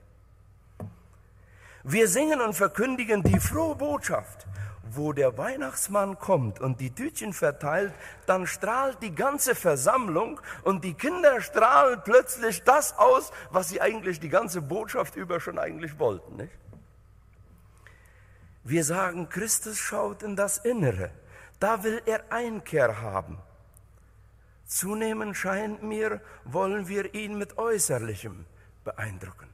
Wir 1.84 2.08
singen 2.08 2.40
und 2.40 2.54
verkündigen 2.54 3.22
die 3.22 3.38
frohe 3.38 3.76
Botschaft. 3.76 4.46
Wo 4.92 5.12
der 5.12 5.38
Weihnachtsmann 5.38 6.18
kommt 6.18 6.60
und 6.60 6.80
die 6.80 6.94
Tütchen 6.94 7.32
verteilt, 7.32 7.92
dann 8.26 8.46
strahlt 8.46 9.02
die 9.02 9.14
ganze 9.14 9.54
Versammlung 9.54 10.40
und 10.64 10.84
die 10.84 10.94
Kinder 10.94 11.40
strahlen 11.40 12.00
plötzlich 12.04 12.62
das 12.64 12.98
aus, 12.98 13.30
was 13.50 13.68
sie 13.68 13.80
eigentlich 13.80 14.18
die 14.18 14.28
ganze 14.28 14.62
Botschaft 14.62 15.16
über 15.16 15.38
schon 15.38 15.58
eigentlich 15.58 15.98
wollten. 15.98 16.36
Nicht? 16.36 16.52
Wir 18.64 18.84
sagen, 18.84 19.28
Christus 19.28 19.78
schaut 19.78 20.22
in 20.22 20.36
das 20.36 20.58
Innere. 20.58 21.10
Da 21.60 21.84
will 21.84 22.00
er 22.06 22.32
Einkehr 22.32 23.00
haben. 23.00 23.38
Zunehmend 24.64 25.36
scheint 25.36 25.82
mir, 25.82 26.20
wollen 26.44 26.88
wir 26.88 27.14
ihn 27.14 27.36
mit 27.36 27.58
Äußerlichem 27.58 28.46
beeindrucken. 28.82 29.49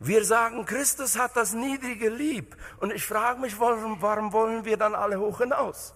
Wir 0.00 0.24
sagen, 0.24 0.64
Christus 0.64 1.18
hat 1.18 1.36
das 1.36 1.54
Niedrige 1.54 2.08
lieb. 2.08 2.56
Und 2.78 2.92
ich 2.92 3.04
frage 3.04 3.40
mich, 3.40 3.58
warum, 3.58 4.32
wollen 4.32 4.64
wir 4.64 4.76
dann 4.76 4.94
alle 4.94 5.18
hoch 5.18 5.38
hinaus? 5.38 5.94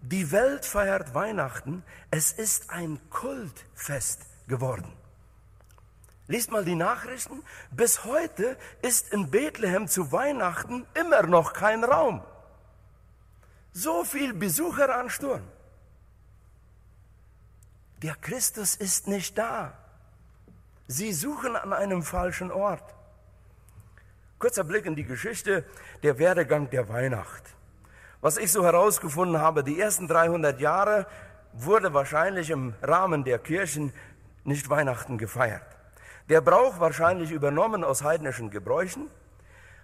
Die 0.00 0.30
Welt 0.30 0.64
feiert 0.64 1.14
Weihnachten. 1.14 1.84
Es 2.10 2.32
ist 2.32 2.70
ein 2.70 2.98
Kultfest 3.10 4.22
geworden. 4.46 4.90
Liest 6.26 6.50
mal 6.50 6.64
die 6.64 6.74
Nachrichten. 6.74 7.42
Bis 7.70 8.04
heute 8.04 8.56
ist 8.80 9.12
in 9.12 9.30
Bethlehem 9.30 9.88
zu 9.88 10.12
Weihnachten 10.12 10.86
immer 10.94 11.22
noch 11.22 11.52
kein 11.52 11.84
Raum. 11.84 12.22
So 13.72 14.04
viel 14.04 14.32
Besucher 14.32 14.94
an 14.94 15.10
Sturm. 15.10 15.42
Der 18.02 18.14
Christus 18.14 18.76
ist 18.76 19.08
nicht 19.08 19.36
da. 19.36 19.76
Sie 20.90 21.12
suchen 21.12 21.54
an 21.54 21.74
einem 21.74 22.02
falschen 22.02 22.50
Ort. 22.50 22.94
Kurzer 24.38 24.64
Blick 24.64 24.86
in 24.86 24.96
die 24.96 25.04
Geschichte, 25.04 25.64
der 26.02 26.18
Werdegang 26.18 26.70
der 26.70 26.88
Weihnacht. 26.88 27.42
Was 28.22 28.38
ich 28.38 28.50
so 28.50 28.64
herausgefunden 28.64 29.38
habe, 29.38 29.62
die 29.62 29.78
ersten 29.78 30.08
300 30.08 30.58
Jahre 30.60 31.06
wurde 31.52 31.92
wahrscheinlich 31.92 32.48
im 32.48 32.74
Rahmen 32.80 33.22
der 33.24 33.38
Kirchen 33.38 33.92
nicht 34.44 34.70
Weihnachten 34.70 35.18
gefeiert. 35.18 35.66
Der 36.30 36.40
Brauch 36.40 36.80
wahrscheinlich 36.80 37.32
übernommen 37.32 37.84
aus 37.84 38.02
heidnischen 38.02 38.48
Gebräuchen. 38.50 39.10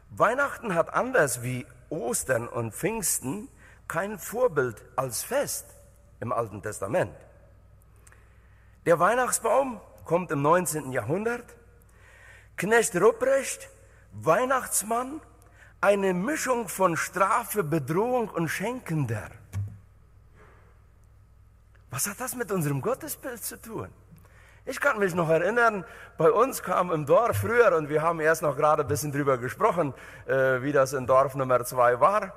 Weihnachten 0.09 0.75
hat 0.75 0.95
anders 0.95 1.43
wie 1.43 1.67
Ostern 1.91 2.49
und 2.49 2.73
Pfingsten 2.73 3.49
kein 3.89 4.19
Vorbild 4.19 4.83
als 4.97 5.23
Fest 5.23 5.67
im 6.21 6.33
Alten 6.33 6.63
Testament. 6.63 7.15
Der 8.87 8.99
Weihnachtsbaum 8.99 9.83
kommt 10.05 10.31
im 10.31 10.43
19. 10.43 10.93
Jahrhundert. 10.93 11.45
Knecht 12.57 12.95
Rupprecht, 12.97 13.69
Weihnachtsmann, 14.13 15.21
eine 15.81 16.15
Mischung 16.15 16.69
von 16.69 16.97
Strafe, 16.97 17.65
Bedrohung 17.65 18.29
und 18.29 18.49
Schenkender. 18.49 19.29
Was 21.91 22.09
hat 22.09 22.21
das 22.21 22.35
mit 22.35 22.51
unserem 22.51 22.81
Gottesbild 22.81 23.43
zu 23.45 23.61
tun? 23.61 23.89
Ich 24.67 24.81
kann 24.81 24.99
mich 24.99 25.15
noch 25.15 25.29
erinnern, 25.29 25.85
bei 26.17 26.31
uns 26.31 26.63
kam 26.63 26.91
im 26.91 27.05
Dorf 27.05 27.37
früher, 27.37 27.77
und 27.77 27.91
wir 27.91 28.01
haben 28.01 28.19
erst 28.21 28.41
noch 28.41 28.57
gerade 28.57 28.83
ein 28.83 28.89
bisschen 28.89 29.13
drüber 29.13 29.37
gesprochen, 29.37 29.93
äh, 30.27 30.63
wie 30.63 30.73
das 30.73 30.95
in 30.95 31.07
Dorf 31.07 31.35
Nummer 31.35 31.63
zwei 31.65 32.01
war. 32.01 32.33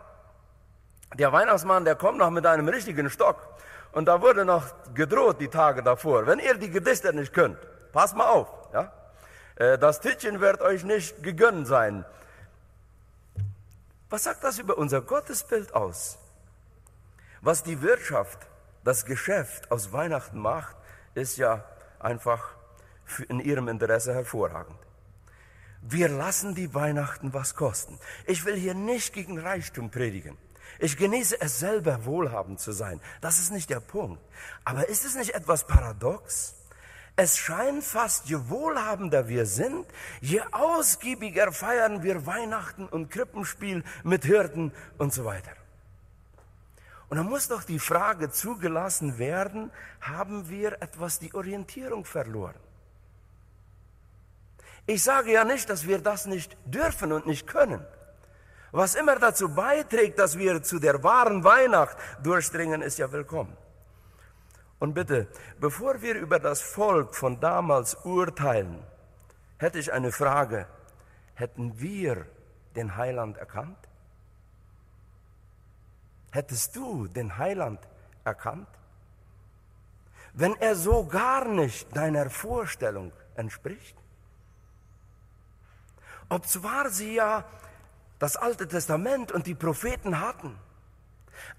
Der 1.16 1.32
Weihnachtsmann, 1.32 1.86
der 1.86 1.96
kommt 1.96 2.18
noch 2.18 2.30
mit 2.32 2.46
einem 2.46 2.68
richtigen 2.68 3.10
Stock. 3.10 3.38
Und 3.98 4.06
da 4.06 4.22
wurde 4.22 4.46
noch 4.46 4.64
gedroht 4.94 5.42
die 5.42 5.48
Tage 5.48 5.82
davor. 5.82 6.28
Wenn 6.28 6.38
ihr 6.38 6.54
die 6.54 6.70
Gedichte 6.70 7.12
nicht 7.14 7.34
könnt, 7.34 7.58
passt 7.94 8.16
mal 8.16 8.28
auf. 8.28 8.48
Ja? 8.72 8.94
Äh, 9.56 9.80
das 9.80 10.02
Tittchen 10.02 10.40
wird 10.40 10.62
euch 10.62 10.84
nicht 10.84 11.24
gegönnt 11.24 11.66
sein. 11.66 12.06
Was 14.12 14.26
sagt 14.26 14.44
das 14.44 14.60
über 14.60 14.78
unser 14.78 15.02
Gottesbild 15.02 15.74
aus? 15.74 16.20
Was 17.42 17.64
die 17.64 17.82
Wirtschaft, 17.82 18.38
das 18.84 19.04
Geschäft 19.04 19.72
aus 19.72 19.92
Weihnachten 19.92 20.38
macht, 20.38 20.76
ist 21.16 21.38
ja 21.38 21.64
einfach 21.98 22.52
in 23.30 23.40
ihrem 23.40 23.68
Interesse 23.68 24.14
hervorragend. 24.14 24.78
Wir 25.82 26.08
lassen 26.08 26.54
die 26.54 26.76
Weihnachten 26.76 27.34
was 27.34 27.56
kosten. 27.56 27.98
Ich 28.28 28.46
will 28.46 28.58
hier 28.58 28.76
nicht 28.76 29.12
gegen 29.12 29.40
Reichtum 29.40 29.90
predigen. 29.90 30.38
Ich 30.80 30.98
genieße 30.98 31.42
es 31.42 31.60
selber, 31.60 32.06
wohlhabend 32.06 32.60
zu 32.60 32.72
sein. 32.72 33.02
Das 33.22 33.40
ist 33.40 33.52
nicht 33.52 33.70
der 33.70 33.80
Punkt. 33.80 34.22
Aber 34.64 34.88
ist 34.90 35.06
es 35.06 35.16
nicht 35.16 35.34
etwas 35.34 35.66
paradox? 35.66 36.56
Es 37.16 37.38
scheint 37.38 37.84
fast, 37.84 38.28
je 38.30 38.38
wohlhabender 38.48 39.28
wir 39.28 39.48
sind, 39.48 39.88
je 40.22 40.42
ausgiebiger 40.52 41.52
feiern 41.52 42.04
wir 42.04 42.28
Weihnachten 42.28 42.88
und 42.88 43.10
Krippenspiel 43.10 43.84
mit 44.04 44.24
Hirten 44.24 44.72
und 45.00 45.14
so 45.14 45.26
weiter. 45.26 45.52
Und 47.10 47.18
dann 47.18 47.28
muss 47.28 47.48
doch 47.48 47.64
die 47.64 47.80
Frage 47.80 48.30
zugelassen 48.30 49.18
werden, 49.18 49.72
haben 50.00 50.50
wir 50.50 50.74
etwas 50.82 51.18
die 51.18 51.34
Orientierung 51.34 52.06
verloren? 52.06 52.60
Ich 54.86 55.04
sage 55.04 55.32
ja 55.32 55.44
nicht, 55.44 55.70
dass 55.70 55.88
wir 55.88 56.00
das 56.00 56.28
nicht 56.28 56.56
dürfen 56.66 57.12
und 57.12 57.26
nicht 57.26 57.48
können. 57.48 57.84
Was 58.72 58.96
immer 58.96 59.18
dazu 59.18 59.54
beiträgt, 59.54 60.20
dass 60.20 60.38
wir 60.38 60.62
zu 60.62 60.80
der 60.80 61.02
wahren 61.04 61.44
Weihnacht 61.44 61.98
durchdringen, 62.22 62.82
ist 62.82 62.98
ja 62.98 63.12
willkommen. 63.12 63.56
Und 64.80 64.94
bitte, 64.94 65.28
bevor 65.60 66.02
wir 66.02 66.16
über 66.16 66.40
das 66.40 66.62
Volk 66.62 67.16
von 67.16 67.40
damals 67.40 67.96
urteilen, 68.06 68.84
hätte 69.58 69.80
ich 69.80 69.92
eine 69.92 70.12
Frage. 70.12 70.68
Hätten 71.34 71.80
wir 71.80 72.26
den 72.76 72.96
Heiland 72.96 73.38
erkannt? 73.38 73.78
Hättest 76.32 76.76
du 76.76 77.08
den 77.08 77.38
Heiland 77.38 77.80
erkannt? 78.24 78.68
Wenn 80.34 80.56
er 80.58 80.76
so 80.76 81.06
gar 81.08 81.48
nicht 81.48 81.96
deiner 81.96 82.30
Vorstellung 82.30 83.12
entspricht? 83.36 83.98
Ob 86.30 86.46
zwar 86.46 86.90
sie 86.90 87.16
ja 87.16 87.46
das 88.20 88.36
Alte 88.36 88.68
Testament 88.68 89.32
und 89.32 89.48
die 89.48 89.56
Propheten 89.56 90.20
hatten, 90.20 90.58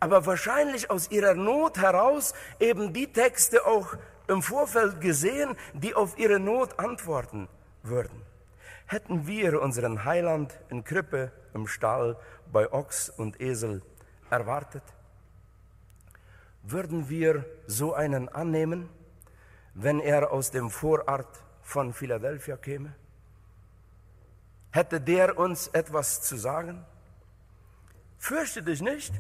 aber 0.01 0.27
wahrscheinlich 0.27 0.91
aus 0.91 1.11
ihrer 1.11 1.35
Not 1.35 1.79
heraus 1.79 2.35
eben 2.59 2.93
die 2.93 3.13
Texte 3.13 3.67
auch 3.67 3.97
im 4.27 4.43
Vorfeld 4.43 5.01
gesehen, 5.01 5.57
die 5.73 5.95
auf 5.95 6.19
ihre 6.19 6.39
Not 6.41 6.79
antworten 6.79 7.49
würden. 7.83 8.23
Hätten 8.87 9.27
wir 9.27 9.61
unseren 9.61 10.05
Heiland 10.05 10.59
in 10.71 10.85
Krippe, 10.85 11.33
im 11.55 11.67
Stall, 11.67 12.17
bei 12.51 12.73
Ochs 12.73 13.11
und 13.11 13.41
Esel 13.41 13.83
erwartet? 14.31 14.83
Würden 16.63 17.09
wir 17.09 17.45
so 17.67 17.95
einen 17.95 18.29
annehmen, 18.29 18.89
wenn 19.75 20.01
er 20.01 20.33
aus 20.33 20.51
dem 20.51 20.71
Vorort 20.71 21.43
von 21.63 21.93
Philadelphia 21.93 22.57
käme? 22.57 22.95
Hätte 24.79 25.01
der 25.01 25.37
uns 25.37 25.67
etwas 25.73 26.23
zu 26.23 26.37
sagen? 26.37 26.87
Fürchte 28.17 28.63
dich 28.63 28.81
nicht 28.81 29.13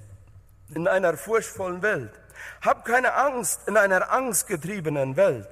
in 0.72 0.86
einer 0.86 1.16
furchtvollen 1.16 1.82
Welt. 1.82 2.12
Hab 2.60 2.84
keine 2.84 3.14
Angst 3.14 3.66
in 3.66 3.76
einer 3.76 4.12
angstgetriebenen 4.12 5.16
Welt. 5.16 5.48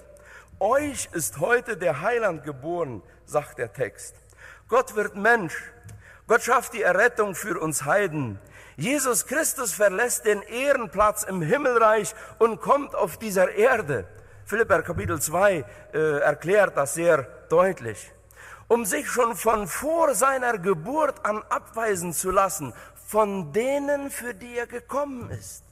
Euch 0.60 1.08
ist 1.10 1.40
heute 1.40 1.76
der 1.76 2.02
Heiland 2.02 2.44
geboren, 2.44 3.02
sagt 3.24 3.58
der 3.58 3.72
Text. 3.72 4.14
Gott 4.68 4.94
wird 4.94 5.16
Mensch. 5.16 5.60
Gott 6.28 6.42
schafft 6.42 6.74
die 6.74 6.82
Errettung 6.82 7.34
für 7.34 7.58
uns 7.58 7.84
Heiden. 7.84 8.38
Jesus 8.76 9.26
Christus 9.26 9.72
verlässt 9.72 10.24
den 10.24 10.40
Ehrenplatz 10.42 11.24
im 11.24 11.42
Himmelreich 11.42 12.14
und 12.38 12.60
kommt 12.60 12.94
auf 12.94 13.16
dieser 13.16 13.50
Erde. 13.56 14.06
Philipper 14.44 14.82
Kapitel 14.82 15.20
2 15.20 15.64
äh, 15.92 16.18
erklärt 16.20 16.76
das 16.76 16.94
sehr 16.94 17.24
deutlich 17.48 18.12
um 18.68 18.84
sich 18.84 19.08
schon 19.08 19.36
von 19.36 19.68
vor 19.68 20.14
seiner 20.14 20.58
Geburt 20.58 21.24
an 21.24 21.42
abweisen 21.48 22.12
zu 22.12 22.30
lassen 22.30 22.72
von 23.06 23.52
denen, 23.52 24.10
für 24.10 24.34
die 24.34 24.56
er 24.56 24.66
gekommen 24.66 25.30
ist. 25.30 25.62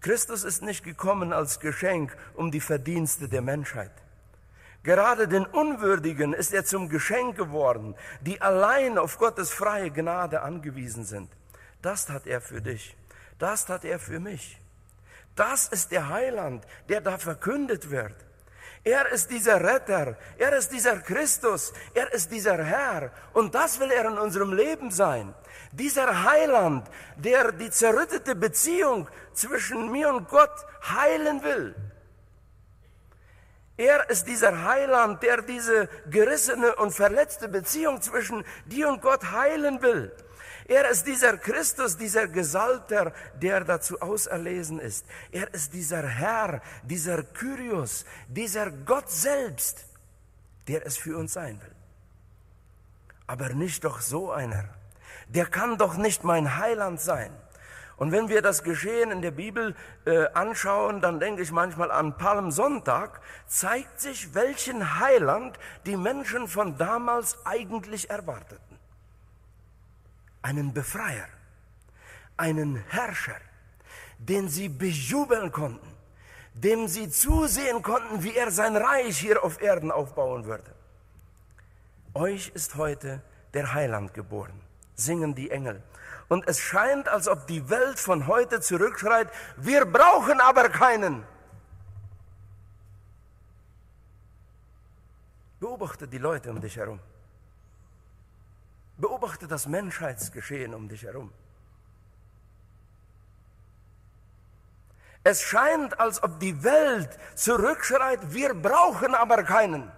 Christus 0.00 0.42
ist 0.42 0.62
nicht 0.62 0.84
gekommen 0.84 1.32
als 1.32 1.60
Geschenk 1.60 2.16
um 2.34 2.50
die 2.50 2.60
Verdienste 2.60 3.28
der 3.28 3.42
Menschheit. 3.42 3.92
Gerade 4.82 5.28
den 5.28 5.46
Unwürdigen 5.46 6.32
ist 6.32 6.52
er 6.52 6.64
zum 6.64 6.88
Geschenk 6.88 7.36
geworden, 7.36 7.94
die 8.20 8.40
allein 8.40 8.98
auf 8.98 9.18
Gottes 9.18 9.50
freie 9.50 9.92
Gnade 9.92 10.42
angewiesen 10.42 11.04
sind. 11.04 11.30
Das 11.82 12.08
hat 12.08 12.26
er 12.26 12.40
für 12.40 12.60
dich. 12.60 12.96
Das 13.38 13.68
hat 13.68 13.84
er 13.84 14.00
für 14.00 14.18
mich. 14.18 14.61
Das 15.34 15.68
ist 15.68 15.90
der 15.90 16.08
Heiland, 16.08 16.66
der 16.88 17.00
da 17.00 17.16
verkündet 17.16 17.90
wird. 17.90 18.14
Er 18.84 19.12
ist 19.12 19.30
dieser 19.30 19.62
Retter, 19.62 20.16
er 20.38 20.56
ist 20.56 20.72
dieser 20.72 20.98
Christus, 20.98 21.72
er 21.94 22.12
ist 22.12 22.32
dieser 22.32 22.62
Herr 22.64 23.12
und 23.32 23.54
das 23.54 23.78
will 23.78 23.92
er 23.92 24.06
in 24.06 24.18
unserem 24.18 24.52
Leben 24.52 24.90
sein. 24.90 25.34
Dieser 25.70 26.24
Heiland, 26.24 26.88
der 27.16 27.52
die 27.52 27.70
zerrüttete 27.70 28.34
Beziehung 28.34 29.08
zwischen 29.34 29.92
mir 29.92 30.12
und 30.12 30.28
Gott 30.28 30.66
heilen 30.82 31.44
will. 31.44 31.76
Er 33.76 34.10
ist 34.10 34.26
dieser 34.26 34.64
Heiland, 34.64 35.22
der 35.22 35.42
diese 35.42 35.88
gerissene 36.10 36.74
und 36.76 36.92
verletzte 36.92 37.48
Beziehung 37.48 38.02
zwischen 38.02 38.44
dir 38.66 38.88
und 38.88 39.00
Gott 39.00 39.30
heilen 39.30 39.80
will. 39.80 40.12
Er 40.72 40.88
ist 40.88 41.06
dieser 41.06 41.36
Christus, 41.36 41.98
dieser 41.98 42.28
Gesalter, 42.28 43.12
der 43.34 43.62
dazu 43.62 44.00
auserlesen 44.00 44.78
ist. 44.78 45.04
Er 45.30 45.52
ist 45.52 45.74
dieser 45.74 46.02
Herr, 46.02 46.62
dieser 46.82 47.22
Kyrios, 47.24 48.06
dieser 48.26 48.70
Gott 48.70 49.10
selbst, 49.10 49.84
der 50.68 50.86
es 50.86 50.96
für 50.96 51.18
uns 51.18 51.34
sein 51.34 51.60
will. 51.60 51.76
Aber 53.26 53.50
nicht 53.50 53.84
doch 53.84 54.00
so 54.00 54.30
einer. 54.30 54.64
Der 55.28 55.44
kann 55.44 55.76
doch 55.76 55.98
nicht 55.98 56.24
mein 56.24 56.56
Heiland 56.56 57.02
sein. 57.02 57.32
Und 57.98 58.10
wenn 58.10 58.30
wir 58.30 58.40
das 58.40 58.62
Geschehen 58.62 59.10
in 59.10 59.20
der 59.20 59.32
Bibel 59.32 59.76
äh, 60.06 60.24
anschauen, 60.28 61.02
dann 61.02 61.20
denke 61.20 61.42
ich 61.42 61.52
manchmal 61.52 61.90
an 61.90 62.16
Palmsonntag, 62.16 63.20
zeigt 63.46 64.00
sich, 64.00 64.34
welchen 64.34 64.98
Heiland 65.00 65.58
die 65.84 65.98
Menschen 65.98 66.48
von 66.48 66.78
damals 66.78 67.36
eigentlich 67.44 68.08
erwarteten 68.08 68.71
einen 70.42 70.74
Befreier, 70.74 71.28
einen 72.36 72.76
Herrscher, 72.88 73.40
den 74.18 74.48
sie 74.48 74.68
bejubeln 74.68 75.50
konnten, 75.52 75.88
dem 76.54 76.88
sie 76.88 77.10
zusehen 77.10 77.82
konnten, 77.82 78.22
wie 78.22 78.34
er 78.34 78.50
sein 78.50 78.76
Reich 78.76 79.18
hier 79.18 79.42
auf 79.42 79.60
Erden 79.62 79.90
aufbauen 79.90 80.44
würde. 80.44 80.74
Euch 82.14 82.50
ist 82.54 82.74
heute 82.74 83.22
der 83.54 83.72
Heiland 83.72 84.12
geboren, 84.12 84.60
singen 84.94 85.34
die 85.34 85.50
Engel. 85.50 85.82
Und 86.28 86.46
es 86.48 86.60
scheint, 86.60 87.08
als 87.08 87.28
ob 87.28 87.46
die 87.46 87.68
Welt 87.70 87.98
von 87.98 88.26
heute 88.26 88.60
zurückschreit, 88.60 89.28
wir 89.56 89.84
brauchen 89.84 90.40
aber 90.40 90.68
keinen. 90.68 91.24
Beobachte 95.60 96.08
die 96.08 96.18
Leute 96.18 96.50
um 96.50 96.60
dich 96.60 96.76
herum. 96.76 97.00
Beobachte 99.02 99.48
das 99.48 99.66
Menschheitsgeschehen 99.66 100.74
um 100.74 100.88
dich 100.88 101.02
herum. 101.02 101.32
Es 105.24 105.42
scheint, 105.42 105.98
als 105.98 106.22
ob 106.22 106.38
die 106.38 106.62
Welt 106.62 107.10
zurückschreit, 107.34 108.32
wir 108.32 108.54
brauchen 108.54 109.16
aber 109.16 109.42
keinen. 109.42 109.90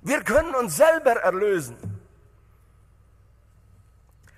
Wir 0.00 0.22
können 0.22 0.54
uns 0.54 0.78
selber 0.78 1.12
erlösen. 1.12 1.76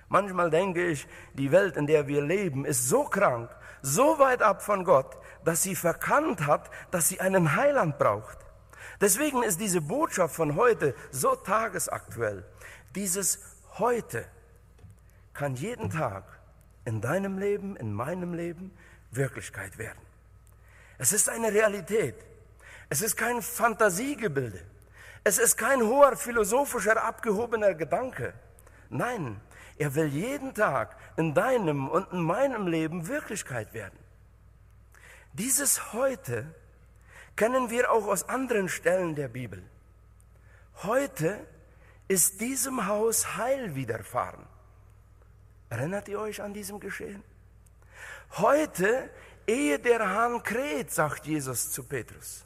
Manchmal 0.09 0.49
denke 0.49 0.85
ich, 0.85 1.07
die 1.35 1.49
Welt, 1.53 1.77
in 1.77 1.87
der 1.87 2.05
wir 2.05 2.21
leben, 2.21 2.65
ist 2.65 2.89
so 2.89 3.05
krank, 3.05 3.49
so 3.81 4.19
weit 4.19 4.41
ab 4.41 4.61
von 4.61 4.83
Gott, 4.83 5.17
dass 5.45 5.63
sie 5.63 5.75
verkannt 5.75 6.45
hat, 6.45 6.69
dass 6.91 7.07
sie 7.07 7.21
einen 7.21 7.55
Heiland 7.55 7.97
braucht. 7.97 8.39
Deswegen 8.99 9.41
ist 9.41 9.61
diese 9.61 9.79
Botschaft 9.79 10.35
von 10.35 10.57
heute 10.57 10.95
so 11.11 11.33
tagesaktuell. 11.35 12.43
Dieses 12.95 13.39
heute 13.79 14.25
kann 15.33 15.55
jeden 15.55 15.89
Tag 15.89 16.25
in 16.85 17.01
deinem 17.01 17.37
Leben, 17.37 17.75
in 17.75 17.93
meinem 17.93 18.33
Leben 18.33 18.71
Wirklichkeit 19.11 19.77
werden. 19.77 19.99
Es 20.97 21.13
ist 21.13 21.29
eine 21.29 21.51
Realität. 21.53 22.15
Es 22.89 23.01
ist 23.01 23.15
kein 23.15 23.41
Fantasiegebilde. 23.41 24.61
Es 25.23 25.37
ist 25.37 25.57
kein 25.57 25.81
hoher 25.81 26.15
philosophischer, 26.15 27.03
abgehobener 27.03 27.73
Gedanke. 27.73 28.33
Nein, 28.89 29.39
er 29.77 29.95
will 29.95 30.07
jeden 30.07 30.53
Tag 30.53 30.97
in 31.17 31.33
deinem 31.33 31.87
und 31.87 32.11
in 32.11 32.21
meinem 32.21 32.67
Leben 32.67 33.07
Wirklichkeit 33.07 33.73
werden. 33.73 33.97
Dieses 35.33 35.93
heute 35.93 36.53
kennen 37.35 37.69
wir 37.69 37.91
auch 37.91 38.07
aus 38.07 38.27
anderen 38.27 38.67
Stellen 38.67 39.15
der 39.15 39.29
Bibel. 39.29 39.63
heute 40.83 41.39
ist 42.09 42.41
diesem 42.41 42.87
Haus 42.87 43.37
Heil 43.37 43.75
widerfahren. 43.75 44.45
Erinnert 45.69 46.09
ihr 46.09 46.19
euch 46.19 46.41
an 46.41 46.53
diesem 46.53 46.79
Geschehen? 46.79 47.23
Heute, 48.37 49.09
ehe 49.47 49.79
der 49.79 50.09
Hahn 50.09 50.41
kräht, 50.43 50.91
sagt 50.91 51.27
Jesus 51.27 51.71
zu 51.71 51.83
Petrus. 51.83 52.43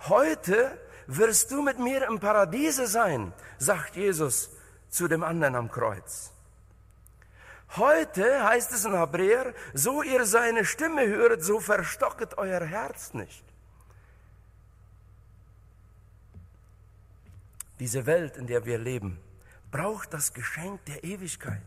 Heute 0.00 0.78
wirst 1.06 1.50
du 1.50 1.62
mit 1.62 1.78
mir 1.78 2.06
im 2.06 2.20
Paradiese 2.20 2.86
sein, 2.86 3.32
sagt 3.58 3.96
Jesus 3.96 4.50
zu 4.90 5.08
dem 5.08 5.24
anderen 5.24 5.56
am 5.56 5.70
Kreuz. 5.70 6.32
Heute 7.76 8.44
heißt 8.44 8.72
es 8.72 8.84
in 8.84 8.96
Hebräer, 8.96 9.54
so 9.72 10.02
ihr 10.02 10.26
seine 10.26 10.66
Stimme 10.66 11.06
höret, 11.06 11.42
so 11.42 11.58
verstocket 11.58 12.36
euer 12.36 12.60
Herz 12.60 13.14
nicht. 13.14 13.44
Diese 17.78 18.06
Welt, 18.06 18.36
in 18.36 18.46
der 18.46 18.64
wir 18.64 18.78
leben, 18.78 19.18
braucht 19.70 20.14
das 20.14 20.32
Geschenk 20.32 20.84
der 20.86 21.04
Ewigkeit. 21.04 21.62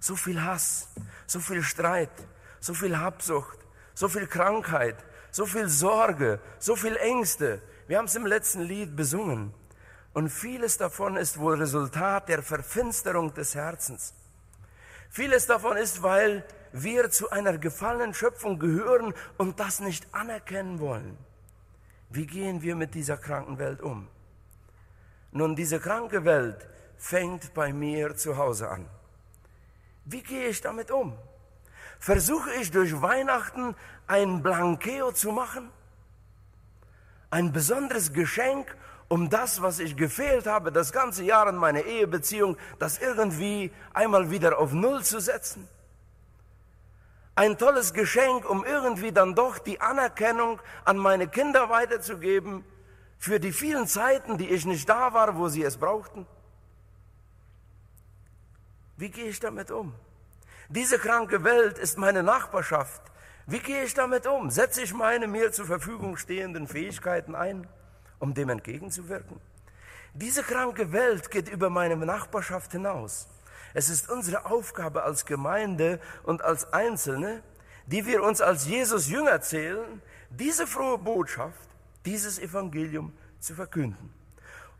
So 0.00 0.16
viel 0.16 0.42
Hass, 0.42 0.88
so 1.26 1.40
viel 1.40 1.62
Streit, 1.62 2.10
so 2.60 2.74
viel 2.74 2.98
Habsucht, 2.98 3.58
so 3.94 4.08
viel 4.08 4.26
Krankheit, 4.26 4.96
so 5.30 5.46
viel 5.46 5.68
Sorge, 5.68 6.40
so 6.58 6.76
viel 6.76 6.96
Ängste. 6.96 7.62
Wir 7.86 7.98
haben 7.98 8.06
es 8.06 8.14
im 8.14 8.26
letzten 8.26 8.62
Lied 8.62 8.96
besungen. 8.96 9.54
Und 10.12 10.30
vieles 10.30 10.78
davon 10.78 11.16
ist 11.16 11.38
wohl 11.38 11.56
Resultat 11.56 12.28
der 12.28 12.42
Verfinsterung 12.42 13.34
des 13.34 13.54
Herzens. 13.54 14.14
Vieles 15.10 15.46
davon 15.46 15.76
ist, 15.76 16.02
weil 16.02 16.44
wir 16.72 17.10
zu 17.10 17.30
einer 17.30 17.56
gefallenen 17.58 18.14
Schöpfung 18.14 18.58
gehören 18.58 19.14
und 19.38 19.60
das 19.60 19.80
nicht 19.80 20.06
anerkennen 20.12 20.80
wollen. 20.80 21.16
Wie 22.10 22.26
gehen 22.26 22.62
wir 22.62 22.74
mit 22.74 22.94
dieser 22.94 23.16
kranken 23.16 23.58
Welt 23.58 23.80
um? 23.80 24.08
Nun, 25.36 25.56
diese 25.56 25.80
kranke 25.80 26.24
Welt 26.24 26.64
fängt 26.96 27.54
bei 27.54 27.72
mir 27.72 28.14
zu 28.14 28.36
Hause 28.36 28.68
an. 28.70 28.88
Wie 30.04 30.22
gehe 30.22 30.46
ich 30.46 30.60
damit 30.60 30.92
um? 30.92 31.18
Versuche 31.98 32.52
ich 32.52 32.70
durch 32.70 33.02
Weihnachten 33.02 33.74
ein 34.06 34.44
Blankeo 34.44 35.10
zu 35.10 35.32
machen? 35.32 35.70
Ein 37.30 37.50
besonderes 37.50 38.12
Geschenk, 38.12 38.76
um 39.08 39.28
das, 39.28 39.60
was 39.60 39.80
ich 39.80 39.96
gefehlt 39.96 40.46
habe, 40.46 40.70
das 40.70 40.92
ganze 40.92 41.24
Jahr 41.24 41.48
in 41.48 41.56
meiner 41.56 41.82
Ehebeziehung, 41.82 42.56
das 42.78 42.98
irgendwie 42.98 43.72
einmal 43.92 44.30
wieder 44.30 44.58
auf 44.58 44.72
Null 44.72 45.02
zu 45.02 45.18
setzen? 45.18 45.66
Ein 47.34 47.58
tolles 47.58 47.92
Geschenk, 47.92 48.48
um 48.48 48.64
irgendwie 48.64 49.10
dann 49.10 49.34
doch 49.34 49.58
die 49.58 49.80
Anerkennung 49.80 50.60
an 50.84 50.96
meine 50.96 51.26
Kinder 51.26 51.70
weiterzugeben 51.70 52.64
für 53.24 53.40
die 53.40 53.52
vielen 53.52 53.86
Zeiten, 53.86 54.38
die 54.38 54.48
ich 54.48 54.64
nicht 54.66 54.88
da 54.88 55.12
war, 55.12 55.36
wo 55.36 55.48
sie 55.48 55.62
es 55.62 55.76
brauchten? 55.76 56.26
Wie 58.96 59.10
gehe 59.10 59.26
ich 59.26 59.40
damit 59.40 59.70
um? 59.70 59.94
Diese 60.68 60.98
kranke 60.98 61.42
Welt 61.44 61.78
ist 61.78 61.98
meine 61.98 62.22
Nachbarschaft. 62.22 63.02
Wie 63.46 63.58
gehe 63.58 63.84
ich 63.84 63.94
damit 63.94 64.26
um? 64.26 64.50
Setze 64.50 64.82
ich 64.82 64.94
meine 64.94 65.26
mir 65.26 65.52
zur 65.52 65.66
Verfügung 65.66 66.16
stehenden 66.16 66.66
Fähigkeiten 66.66 67.34
ein? 67.34 67.68
um 68.24 68.34
dem 68.34 68.48
entgegenzuwirken. 68.48 69.38
Diese 70.14 70.42
kranke 70.42 70.92
Welt 70.92 71.30
geht 71.30 71.48
über 71.48 71.70
meine 71.70 71.96
Nachbarschaft 71.96 72.72
hinaus. 72.72 73.28
Es 73.74 73.90
ist 73.90 74.08
unsere 74.08 74.46
Aufgabe 74.46 75.02
als 75.02 75.26
Gemeinde 75.26 76.00
und 76.22 76.42
als 76.42 76.72
Einzelne, 76.72 77.42
die 77.86 78.06
wir 78.06 78.22
uns 78.22 78.40
als 78.40 78.66
Jesus 78.66 79.08
Jünger 79.08 79.40
zählen, 79.40 80.00
diese 80.30 80.66
frohe 80.66 80.98
Botschaft, 80.98 81.68
dieses 82.04 82.38
Evangelium 82.38 83.12
zu 83.40 83.54
verkünden. 83.54 84.12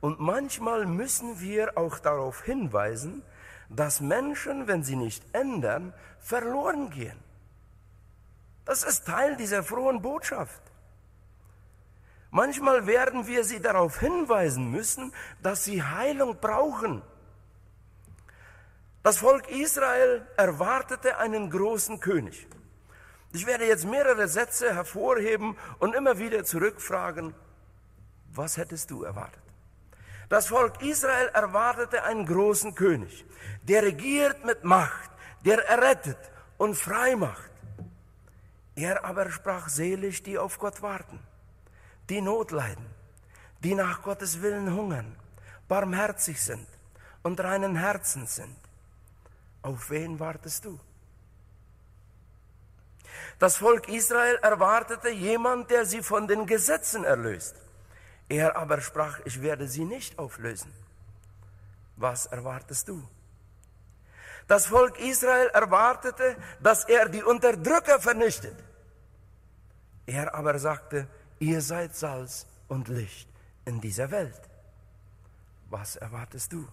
Und 0.00 0.20
manchmal 0.20 0.86
müssen 0.86 1.40
wir 1.40 1.78
auch 1.78 1.98
darauf 1.98 2.42
hinweisen, 2.42 3.22
dass 3.68 4.00
Menschen, 4.00 4.66
wenn 4.66 4.82
sie 4.82 4.96
nicht 4.96 5.24
ändern, 5.32 5.94
verloren 6.20 6.90
gehen. 6.90 7.18
Das 8.64 8.82
ist 8.82 9.06
Teil 9.06 9.36
dieser 9.36 9.62
frohen 9.62 10.02
Botschaft. 10.02 10.62
Manchmal 12.30 12.86
werden 12.86 13.26
wir 13.26 13.44
sie 13.44 13.60
darauf 13.60 14.00
hinweisen 14.00 14.70
müssen, 14.70 15.12
dass 15.42 15.64
sie 15.64 15.82
Heilung 15.82 16.38
brauchen. 16.40 17.02
Das 19.02 19.18
Volk 19.18 19.48
Israel 19.50 20.26
erwartete 20.36 21.18
einen 21.18 21.50
großen 21.50 22.00
König. 22.00 22.48
Ich 23.34 23.44
werde 23.44 23.66
jetzt 23.66 23.84
mehrere 23.84 24.26
Sätze 24.28 24.74
hervorheben 24.74 25.56
und 25.78 25.94
immer 25.94 26.18
wieder 26.18 26.44
zurückfragen, 26.44 27.34
was 28.32 28.56
hättest 28.56 28.90
du 28.90 29.02
erwartet? 29.02 29.42
Das 30.30 30.46
Volk 30.46 30.80
Israel 30.82 31.28
erwartete 31.34 32.04
einen 32.04 32.24
großen 32.24 32.74
König, 32.74 33.26
der 33.64 33.82
regiert 33.82 34.42
mit 34.46 34.64
Macht, 34.64 35.10
der 35.44 35.68
errettet 35.68 36.18
und 36.56 36.74
frei 36.76 37.14
macht. 37.16 37.50
Er 38.74 39.04
aber 39.04 39.30
sprach 39.30 39.68
selig, 39.68 40.22
die 40.22 40.38
auf 40.38 40.58
Gott 40.58 40.80
warten 40.80 41.20
die 42.10 42.20
Not 42.20 42.50
leiden, 42.50 42.86
die 43.60 43.74
nach 43.74 44.02
Gottes 44.02 44.42
Willen 44.42 44.74
hungern, 44.74 45.16
barmherzig 45.68 46.40
sind 46.40 46.66
und 47.22 47.40
reinen 47.40 47.76
Herzen 47.76 48.26
sind. 48.26 48.56
Auf 49.62 49.90
wen 49.90 50.20
wartest 50.20 50.66
du? 50.66 50.78
Das 53.38 53.56
Volk 53.56 53.88
Israel 53.88 54.36
erwartete 54.42 55.10
jemand, 55.10 55.70
der 55.70 55.84
sie 55.84 56.02
von 56.02 56.26
den 56.26 56.46
Gesetzen 56.46 57.04
erlöst. 57.04 57.56
Er 58.28 58.56
aber 58.56 58.80
sprach, 58.80 59.20
ich 59.24 59.42
werde 59.42 59.68
sie 59.68 59.84
nicht 59.84 60.18
auflösen. 60.18 60.72
Was 61.96 62.26
erwartest 62.26 62.88
du? 62.88 63.06
Das 64.46 64.66
Volk 64.66 64.98
Israel 64.98 65.48
erwartete, 65.48 66.36
dass 66.60 66.84
er 66.84 67.08
die 67.08 67.22
Unterdrücker 67.22 68.00
vernichtet. 68.00 68.56
Er 70.06 70.34
aber 70.34 70.58
sagte, 70.58 71.08
Ihr 71.38 71.60
seid 71.60 71.94
Salz 71.94 72.46
und 72.68 72.88
Licht 72.88 73.28
in 73.64 73.80
dieser 73.80 74.10
Welt. 74.10 74.40
Was 75.68 75.96
erwartest 75.96 76.52
du? 76.52 76.66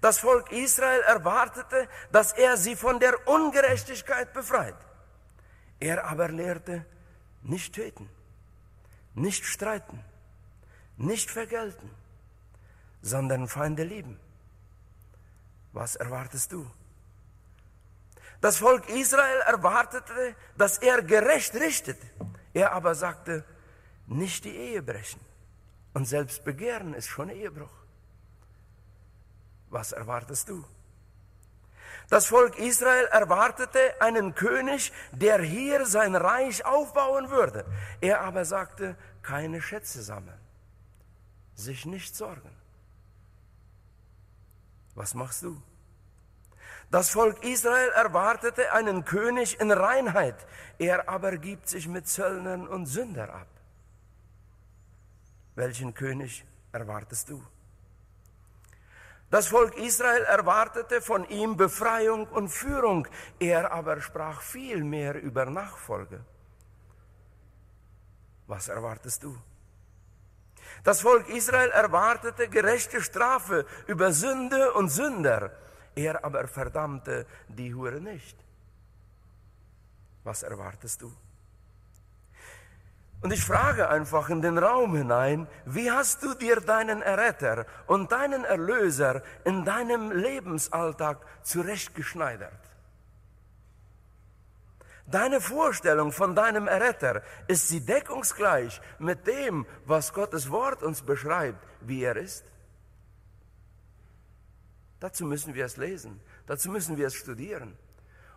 Das 0.00 0.18
Volk 0.18 0.50
Israel 0.50 1.00
erwartete, 1.02 1.88
dass 2.10 2.32
er 2.32 2.56
sie 2.56 2.74
von 2.74 2.98
der 2.98 3.28
Ungerechtigkeit 3.28 4.32
befreit. 4.32 4.74
Er 5.82 6.04
aber 6.04 6.28
lehrte, 6.28 6.86
nicht 7.42 7.74
töten, 7.74 8.08
nicht 9.14 9.44
streiten, 9.44 9.98
nicht 10.96 11.28
vergelten, 11.28 11.90
sondern 13.00 13.48
Feinde 13.48 13.82
lieben. 13.82 14.16
Was 15.72 15.96
erwartest 15.96 16.52
du? 16.52 16.70
Das 18.40 18.58
Volk 18.58 18.88
Israel 18.90 19.40
erwartete, 19.40 20.36
dass 20.56 20.78
er 20.78 21.02
gerecht 21.02 21.52
richtet. 21.56 21.98
Er 22.52 22.70
aber 22.70 22.94
sagte, 22.94 23.44
nicht 24.06 24.44
die 24.44 24.54
Ehe 24.54 24.82
brechen. 24.82 25.20
Und 25.94 26.04
selbst 26.04 26.44
begehren 26.44 26.94
ist 26.94 27.08
schon 27.08 27.28
Ehebruch. 27.28 27.76
Was 29.68 29.90
erwartest 29.90 30.48
du? 30.48 30.64
Das 32.12 32.26
Volk 32.26 32.58
Israel 32.58 33.06
erwartete 33.06 33.98
einen 34.02 34.34
König, 34.34 34.92
der 35.12 35.40
hier 35.40 35.86
sein 35.86 36.14
Reich 36.14 36.62
aufbauen 36.62 37.30
würde. 37.30 37.64
Er 38.02 38.20
aber 38.20 38.44
sagte, 38.44 38.96
keine 39.22 39.62
Schätze 39.62 40.02
sammeln, 40.02 40.38
sich 41.54 41.86
nicht 41.86 42.14
sorgen. 42.14 42.54
Was 44.94 45.14
machst 45.14 45.42
du? 45.42 45.62
Das 46.90 47.08
Volk 47.08 47.42
Israel 47.44 47.88
erwartete 47.92 48.74
einen 48.74 49.06
König 49.06 49.58
in 49.58 49.72
Reinheit, 49.72 50.36
er 50.78 51.08
aber 51.08 51.38
gibt 51.38 51.66
sich 51.66 51.88
mit 51.88 52.06
Zöllnern 52.06 52.68
und 52.68 52.84
Sünder 52.84 53.32
ab. 53.32 53.48
Welchen 55.54 55.94
König 55.94 56.44
erwartest 56.72 57.30
du? 57.30 57.42
Das 59.32 59.48
Volk 59.48 59.78
Israel 59.78 60.24
erwartete 60.24 61.00
von 61.00 61.26
ihm 61.30 61.56
Befreiung 61.56 62.26
und 62.28 62.50
Führung, 62.50 63.08
er 63.38 63.72
aber 63.72 64.02
sprach 64.02 64.42
viel 64.42 64.84
mehr 64.84 65.22
über 65.22 65.46
Nachfolge. 65.46 66.22
Was 68.46 68.68
erwartest 68.68 69.22
du? 69.22 69.34
Das 70.84 71.00
Volk 71.00 71.30
Israel 71.30 71.70
erwartete 71.70 72.46
gerechte 72.50 73.00
Strafe 73.00 73.64
über 73.86 74.12
Sünde 74.12 74.74
und 74.74 74.90
Sünder, 74.90 75.50
er 75.94 76.22
aber 76.26 76.46
verdammte 76.46 77.26
die 77.48 77.74
Hure 77.74 78.02
nicht. 78.02 78.36
Was 80.24 80.42
erwartest 80.42 81.00
du? 81.00 81.10
Und 83.22 83.32
ich 83.32 83.44
frage 83.44 83.88
einfach 83.88 84.28
in 84.30 84.42
den 84.42 84.58
Raum 84.58 84.96
hinein, 84.96 85.46
wie 85.64 85.90
hast 85.92 86.24
du 86.24 86.34
dir 86.34 86.60
deinen 86.60 87.02
Erretter 87.02 87.66
und 87.86 88.10
deinen 88.10 88.44
Erlöser 88.44 89.22
in 89.44 89.64
deinem 89.64 90.10
Lebensalltag 90.10 91.24
zurechtgeschneidert? 91.44 92.52
Deine 95.06 95.40
Vorstellung 95.40 96.10
von 96.10 96.34
deinem 96.34 96.66
Erretter, 96.66 97.22
ist 97.46 97.68
sie 97.68 97.84
deckungsgleich 97.84 98.80
mit 98.98 99.26
dem, 99.26 99.66
was 99.84 100.12
Gottes 100.12 100.50
Wort 100.50 100.82
uns 100.82 101.02
beschreibt, 101.02 101.64
wie 101.80 102.02
er 102.02 102.16
ist? 102.16 102.44
Dazu 104.98 105.26
müssen 105.26 105.54
wir 105.54 105.64
es 105.64 105.76
lesen, 105.76 106.20
dazu 106.46 106.70
müssen 106.70 106.96
wir 106.96 107.06
es 107.06 107.14
studieren. 107.14 107.76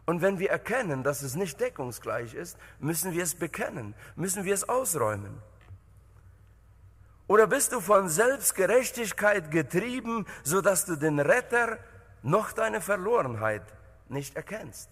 Und 0.06 0.22
wenn 0.22 0.38
wir 0.39 0.52
erkennen, 0.52 1.04
dass 1.04 1.24
es 1.24 1.36
nicht 1.36 1.60
deckungsgleich 1.60 2.34
ist, 2.36 2.58
müssen 2.80 3.13
wir 3.13 3.24
es 3.24 3.36
bekennen, 3.36 3.96
müssen 4.15 4.46
wir 4.46 4.54
es 4.54 4.68
ausräumen. 4.70 5.41
Oder 7.28 7.48
bist 7.48 7.72
du 7.72 7.82
von 7.82 8.08
Selbstgerechtigkeit 8.08 9.50
getrieben, 9.50 10.28
so 10.44 10.62
dass 10.62 10.86
du 10.86 10.96
den 10.96 11.20
Retter 11.20 11.80
noch 12.22 12.52
deine 12.52 12.82
Verlorenheit 12.82 13.63
nicht 14.10 14.36
erkennst? 14.36 14.91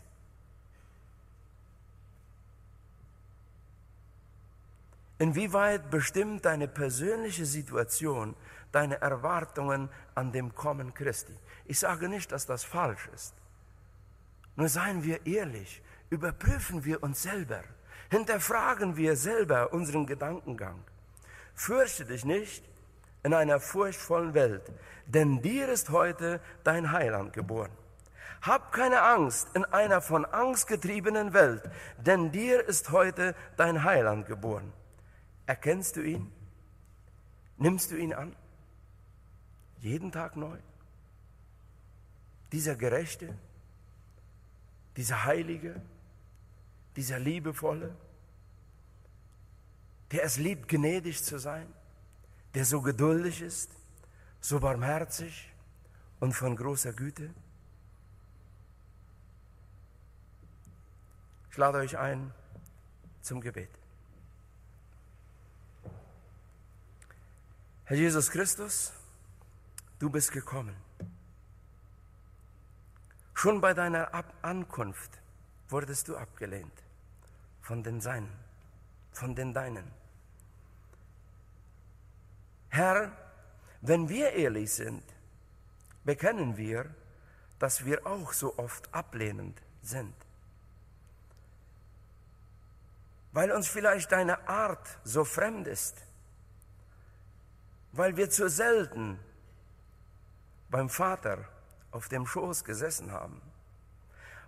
Inwieweit 5.19 5.91
bestimmt 5.91 6.43
deine 6.43 6.67
persönliche 6.67 7.45
Situation 7.45 8.35
deine 8.71 8.99
Erwartungen 8.99 9.89
an 10.15 10.31
dem 10.31 10.55
Kommen 10.55 10.95
Christi? 10.95 11.37
Ich 11.65 11.79
sage 11.79 12.09
nicht, 12.09 12.31
dass 12.31 12.47
das 12.47 12.63
falsch 12.63 13.07
ist. 13.13 13.35
Nur 14.55 14.69
seien 14.69 15.03
wir 15.03 15.25
ehrlich, 15.25 15.81
überprüfen 16.09 16.85
wir 16.85 17.01
uns 17.01 17.23
selber, 17.23 17.63
hinterfragen 18.09 18.97
wir 18.97 19.15
selber 19.15 19.73
unseren 19.73 20.05
Gedankengang. 20.05 20.83
Fürchte 21.55 22.05
dich 22.05 22.25
nicht 22.25 22.63
in 23.23 23.33
einer 23.33 23.59
furchtvollen 23.59 24.33
Welt, 24.33 24.71
denn 25.07 25.41
dir 25.41 25.69
ist 25.69 25.89
heute 25.89 26.39
dein 26.63 26.91
Heiland 26.91 27.33
geboren. 27.33 27.71
Hab 28.41 28.73
keine 28.73 29.01
Angst 29.01 29.47
in 29.55 29.63
einer 29.65 30.01
von 30.01 30.25
Angst 30.25 30.67
getriebenen 30.67 31.33
Welt, 31.33 31.63
denn 31.97 32.31
dir 32.31 32.67
ist 32.67 32.91
heute 32.91 33.35
dein 33.55 33.83
Heiland 33.83 34.27
geboren. 34.27 34.73
Erkennst 35.45 35.95
du 35.95 36.01
ihn? 36.01 36.31
Nimmst 37.57 37.91
du 37.91 37.95
ihn 37.95 38.13
an? 38.13 38.35
Jeden 39.79 40.11
Tag 40.11 40.35
neu? 40.35 40.57
Dieser 42.51 42.75
Gerechte, 42.75 43.33
dieser 44.95 45.25
Heilige, 45.25 45.81
dieser 46.95 47.19
Liebevolle, 47.19 47.95
der 50.11 50.23
es 50.23 50.37
liebt, 50.37 50.67
gnädig 50.67 51.23
zu 51.23 51.39
sein, 51.39 51.67
der 52.53 52.65
so 52.65 52.81
geduldig 52.81 53.41
ist, 53.41 53.71
so 54.39 54.59
barmherzig 54.59 55.51
und 56.19 56.33
von 56.33 56.55
großer 56.55 56.93
Güte? 56.93 57.33
Ich 61.49 61.57
lade 61.57 61.79
euch 61.79 61.97
ein 61.97 62.33
zum 63.21 63.41
Gebet. 63.41 63.69
Herr 67.85 67.97
Jesus 67.97 68.31
Christus, 68.31 68.93
du 69.99 70.09
bist 70.09 70.31
gekommen. 70.31 70.75
Schon 73.33 73.61
bei 73.61 73.73
deiner 73.73 74.13
Ab 74.13 74.33
Ankunft 74.41 75.21
wurdest 75.69 76.07
du 76.07 76.17
abgelehnt 76.17 76.83
von 77.61 77.83
den 77.83 78.01
Seinen, 78.01 78.31
von 79.11 79.35
den 79.35 79.53
Deinen. 79.53 79.91
Herr, 82.69 83.11
wenn 83.81 84.09
wir 84.09 84.31
ehrlich 84.31 84.71
sind, 84.71 85.03
bekennen 86.03 86.57
wir, 86.57 86.93
dass 87.59 87.85
wir 87.85 88.05
auch 88.05 88.33
so 88.33 88.57
oft 88.57 88.93
ablehnend 88.93 89.61
sind. 89.81 90.15
Weil 93.31 93.51
uns 93.51 93.67
vielleicht 93.67 94.11
deine 94.11 94.47
Art 94.47 94.99
so 95.03 95.23
fremd 95.23 95.67
ist 95.67 96.03
weil 97.93 98.17
wir 98.17 98.29
zu 98.29 98.49
selten 98.49 99.19
beim 100.69 100.89
Vater 100.89 101.47
auf 101.93 102.09
dem 102.09 102.25
Schoß 102.25 102.63
gesessen 102.63 103.11
haben, 103.11 103.41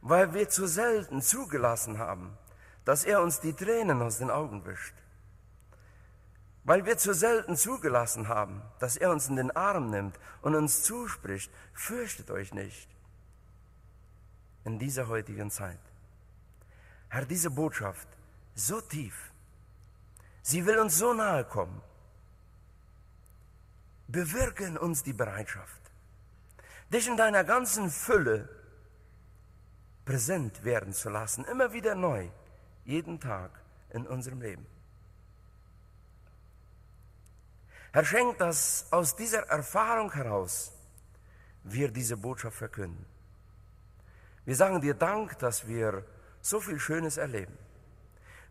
weil 0.02 0.34
wir 0.34 0.50
zu 0.50 0.68
selten 0.68 1.22
zugelassen 1.22 1.98
haben, 1.98 2.38
dass 2.84 3.04
er 3.04 3.22
uns 3.22 3.40
die 3.40 3.54
Tränen 3.54 4.02
aus 4.02 4.18
den 4.18 4.30
Augen 4.30 4.66
wischt, 4.66 4.96
weil 6.64 6.86
wir 6.86 6.98
zu 6.98 7.14
selten 7.14 7.56
zugelassen 7.56 8.28
haben, 8.28 8.62
dass 8.80 8.98
er 8.98 9.12
uns 9.12 9.28
in 9.28 9.36
den 9.36 9.52
Arm 9.52 9.90
nimmt 9.90 10.20
und 10.42 10.56
uns 10.56 10.84
zuspricht, 10.84 11.52
fürchtet 11.74 12.32
euch 12.32 12.54
nicht 12.54 12.90
in 14.64 14.80
dieser 14.80 15.08
heutigen 15.08 15.52
Zeit. 15.52 15.80
Herr, 17.10 17.26
diese 17.26 17.52
Botschaft 17.52 18.08
so 18.56 18.82
tief, 18.82 19.32
sie 20.42 20.66
will 20.66 20.80
uns 20.80 20.98
so 20.98 21.14
nahe 21.14 21.46
kommen, 21.46 21.82
bewirken 24.08 24.78
uns 24.78 25.04
die 25.04 25.14
Bereitschaft, 25.14 25.85
dich 26.92 27.08
in 27.08 27.18
deiner 27.18 27.44
ganzen 27.44 27.90
Fülle 27.90 28.50
präsent 30.06 30.64
werden 30.64 30.94
zu 30.94 31.10
lassen, 31.10 31.44
immer 31.46 31.74
wieder 31.74 31.96
neu, 31.96 32.30
jeden 32.84 33.20
Tag 33.20 33.52
in 33.90 34.06
unserem 34.06 34.42
Leben. 34.42 34.66
Herr, 37.92 38.06
schenkt, 38.06 38.42
dass 38.42 38.88
aus 38.92 39.16
dieser 39.16 39.48
Erfahrung 39.48 40.12
heraus 40.12 40.74
wir 41.64 41.90
diese 41.90 42.18
Botschaft 42.18 42.58
verkünden. 42.58 43.06
Wir 44.44 44.56
sagen 44.56 44.82
dir 44.82 44.94
Dank, 44.94 45.40
dass 45.40 45.68
wir 45.68 46.06
so 46.42 46.60
viel 46.60 46.78
Schönes 46.78 47.18
erleben. 47.18 47.58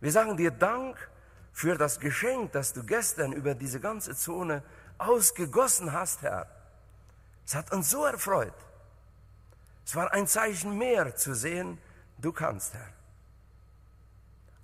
Wir 0.01 0.11
sagen 0.11 0.37
dir 0.37 0.51
Dank 0.51 0.97
für 1.53 1.77
das 1.77 2.01
Geschenk, 2.01 2.53
das 2.53 2.73
du 2.73 2.85
gestern 2.85 3.33
über 3.33 3.55
diese 3.55 3.79
ganze 3.79 4.17
Zone 4.17 4.65
ausgegossen 4.99 5.93
hast, 5.93 6.23
Herr. 6.23 6.49
Es 7.47 7.55
hat 7.55 7.73
uns 7.73 7.91
so 7.91 8.05
erfreut. 8.05 8.55
Es 9.85 9.95
war 9.95 10.13
ein 10.13 10.27
Zeichen 10.27 10.79
mehr 10.79 11.15
zu 11.15 11.35
sehen, 11.35 11.79
du 12.19 12.33
kannst, 12.33 12.75
Herr. 12.75 12.93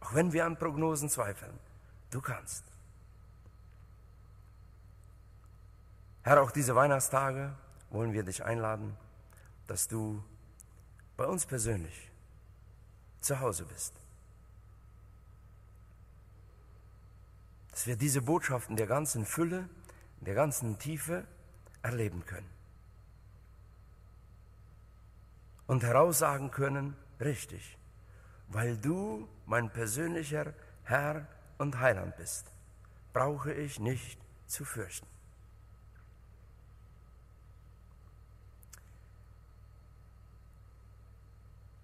Auch 0.01 0.15
wenn 0.15 0.33
wir 0.33 0.47
an 0.47 0.57
Prognosen 0.57 1.11
zweifeln, 1.11 1.59
du 2.11 2.21
kannst. 2.21 2.65
Herr, 6.23 6.43
auch 6.43 6.51
diese 6.51 6.75
Weihnachtstage 6.75 7.55
wollen 7.91 8.13
wir 8.13 8.23
dich 8.23 8.45
einladen, 8.45 8.97
dass 9.67 9.89
du 9.89 10.23
bei 11.17 11.27
uns 11.27 11.45
persönlich 11.45 12.11
zu 13.21 13.41
Hause 13.41 13.65
bist. 13.67 13.95
Dass 17.73 17.87
wir 17.87 17.97
diese 17.97 18.23
Botschaften 18.23 18.77
der 18.77 18.87
ganzen 18.87 19.27
Fülle 19.27 19.69
der 20.21 20.35
ganzen 20.35 20.79
Tiefe 20.79 21.27
erleben 21.83 22.25
können. 22.27 22.60
Und 25.71 25.85
heraussagen 25.85 26.51
können, 26.51 26.97
richtig, 27.21 27.79
weil 28.49 28.77
du 28.77 29.29
mein 29.47 29.71
persönlicher 29.71 30.53
Herr 30.83 31.29
und 31.59 31.79
Heiland 31.79 32.17
bist, 32.17 32.45
brauche 33.13 33.53
ich 33.53 33.79
nicht 33.79 34.19
zu 34.49 34.65
fürchten. 34.65 35.07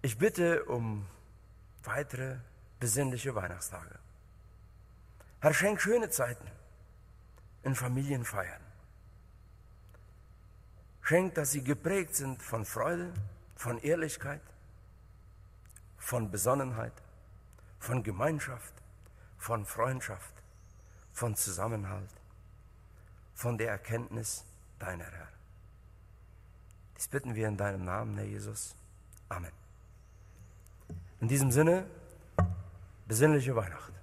Ich 0.01 0.17
bitte 0.17 0.65
um 0.65 1.07
weitere 1.85 2.39
besinnliche 2.81 3.35
Weihnachtstage. 3.35 3.99
Herr, 5.39 5.53
schenk 5.53 5.79
schöne 5.79 6.09
Zeiten 6.09 6.51
in 7.63 7.73
Familien 7.73 8.25
feiern. 8.25 8.61
Schenkt, 11.03 11.37
dass 11.37 11.51
sie 11.51 11.63
geprägt 11.63 12.15
sind 12.15 12.43
von 12.43 12.65
Freude, 12.65 13.13
von 13.57 13.79
Ehrlichkeit, 13.79 14.41
von 15.97 16.29
Besonnenheit, 16.29 16.93
von 17.79 18.03
Gemeinschaft, 18.03 18.73
von 19.37 19.65
Freundschaft, 19.65 20.33
von 21.11 21.35
Zusammenhalt, 21.35 22.09
von 23.33 23.57
der 23.57 23.71
Erkenntnis 23.71 24.45
deiner 24.79 25.05
Herr. 25.05 25.27
Dies 26.95 27.07
bitten 27.07 27.35
wir 27.35 27.47
in 27.47 27.57
deinem 27.57 27.83
Namen, 27.83 28.15
Herr 28.17 28.25
Jesus. 28.25 28.75
Amen. 29.29 29.51
In 31.19 31.27
diesem 31.27 31.51
Sinne, 31.51 31.85
besinnliche 33.07 33.55
Weihnacht. 33.55 33.93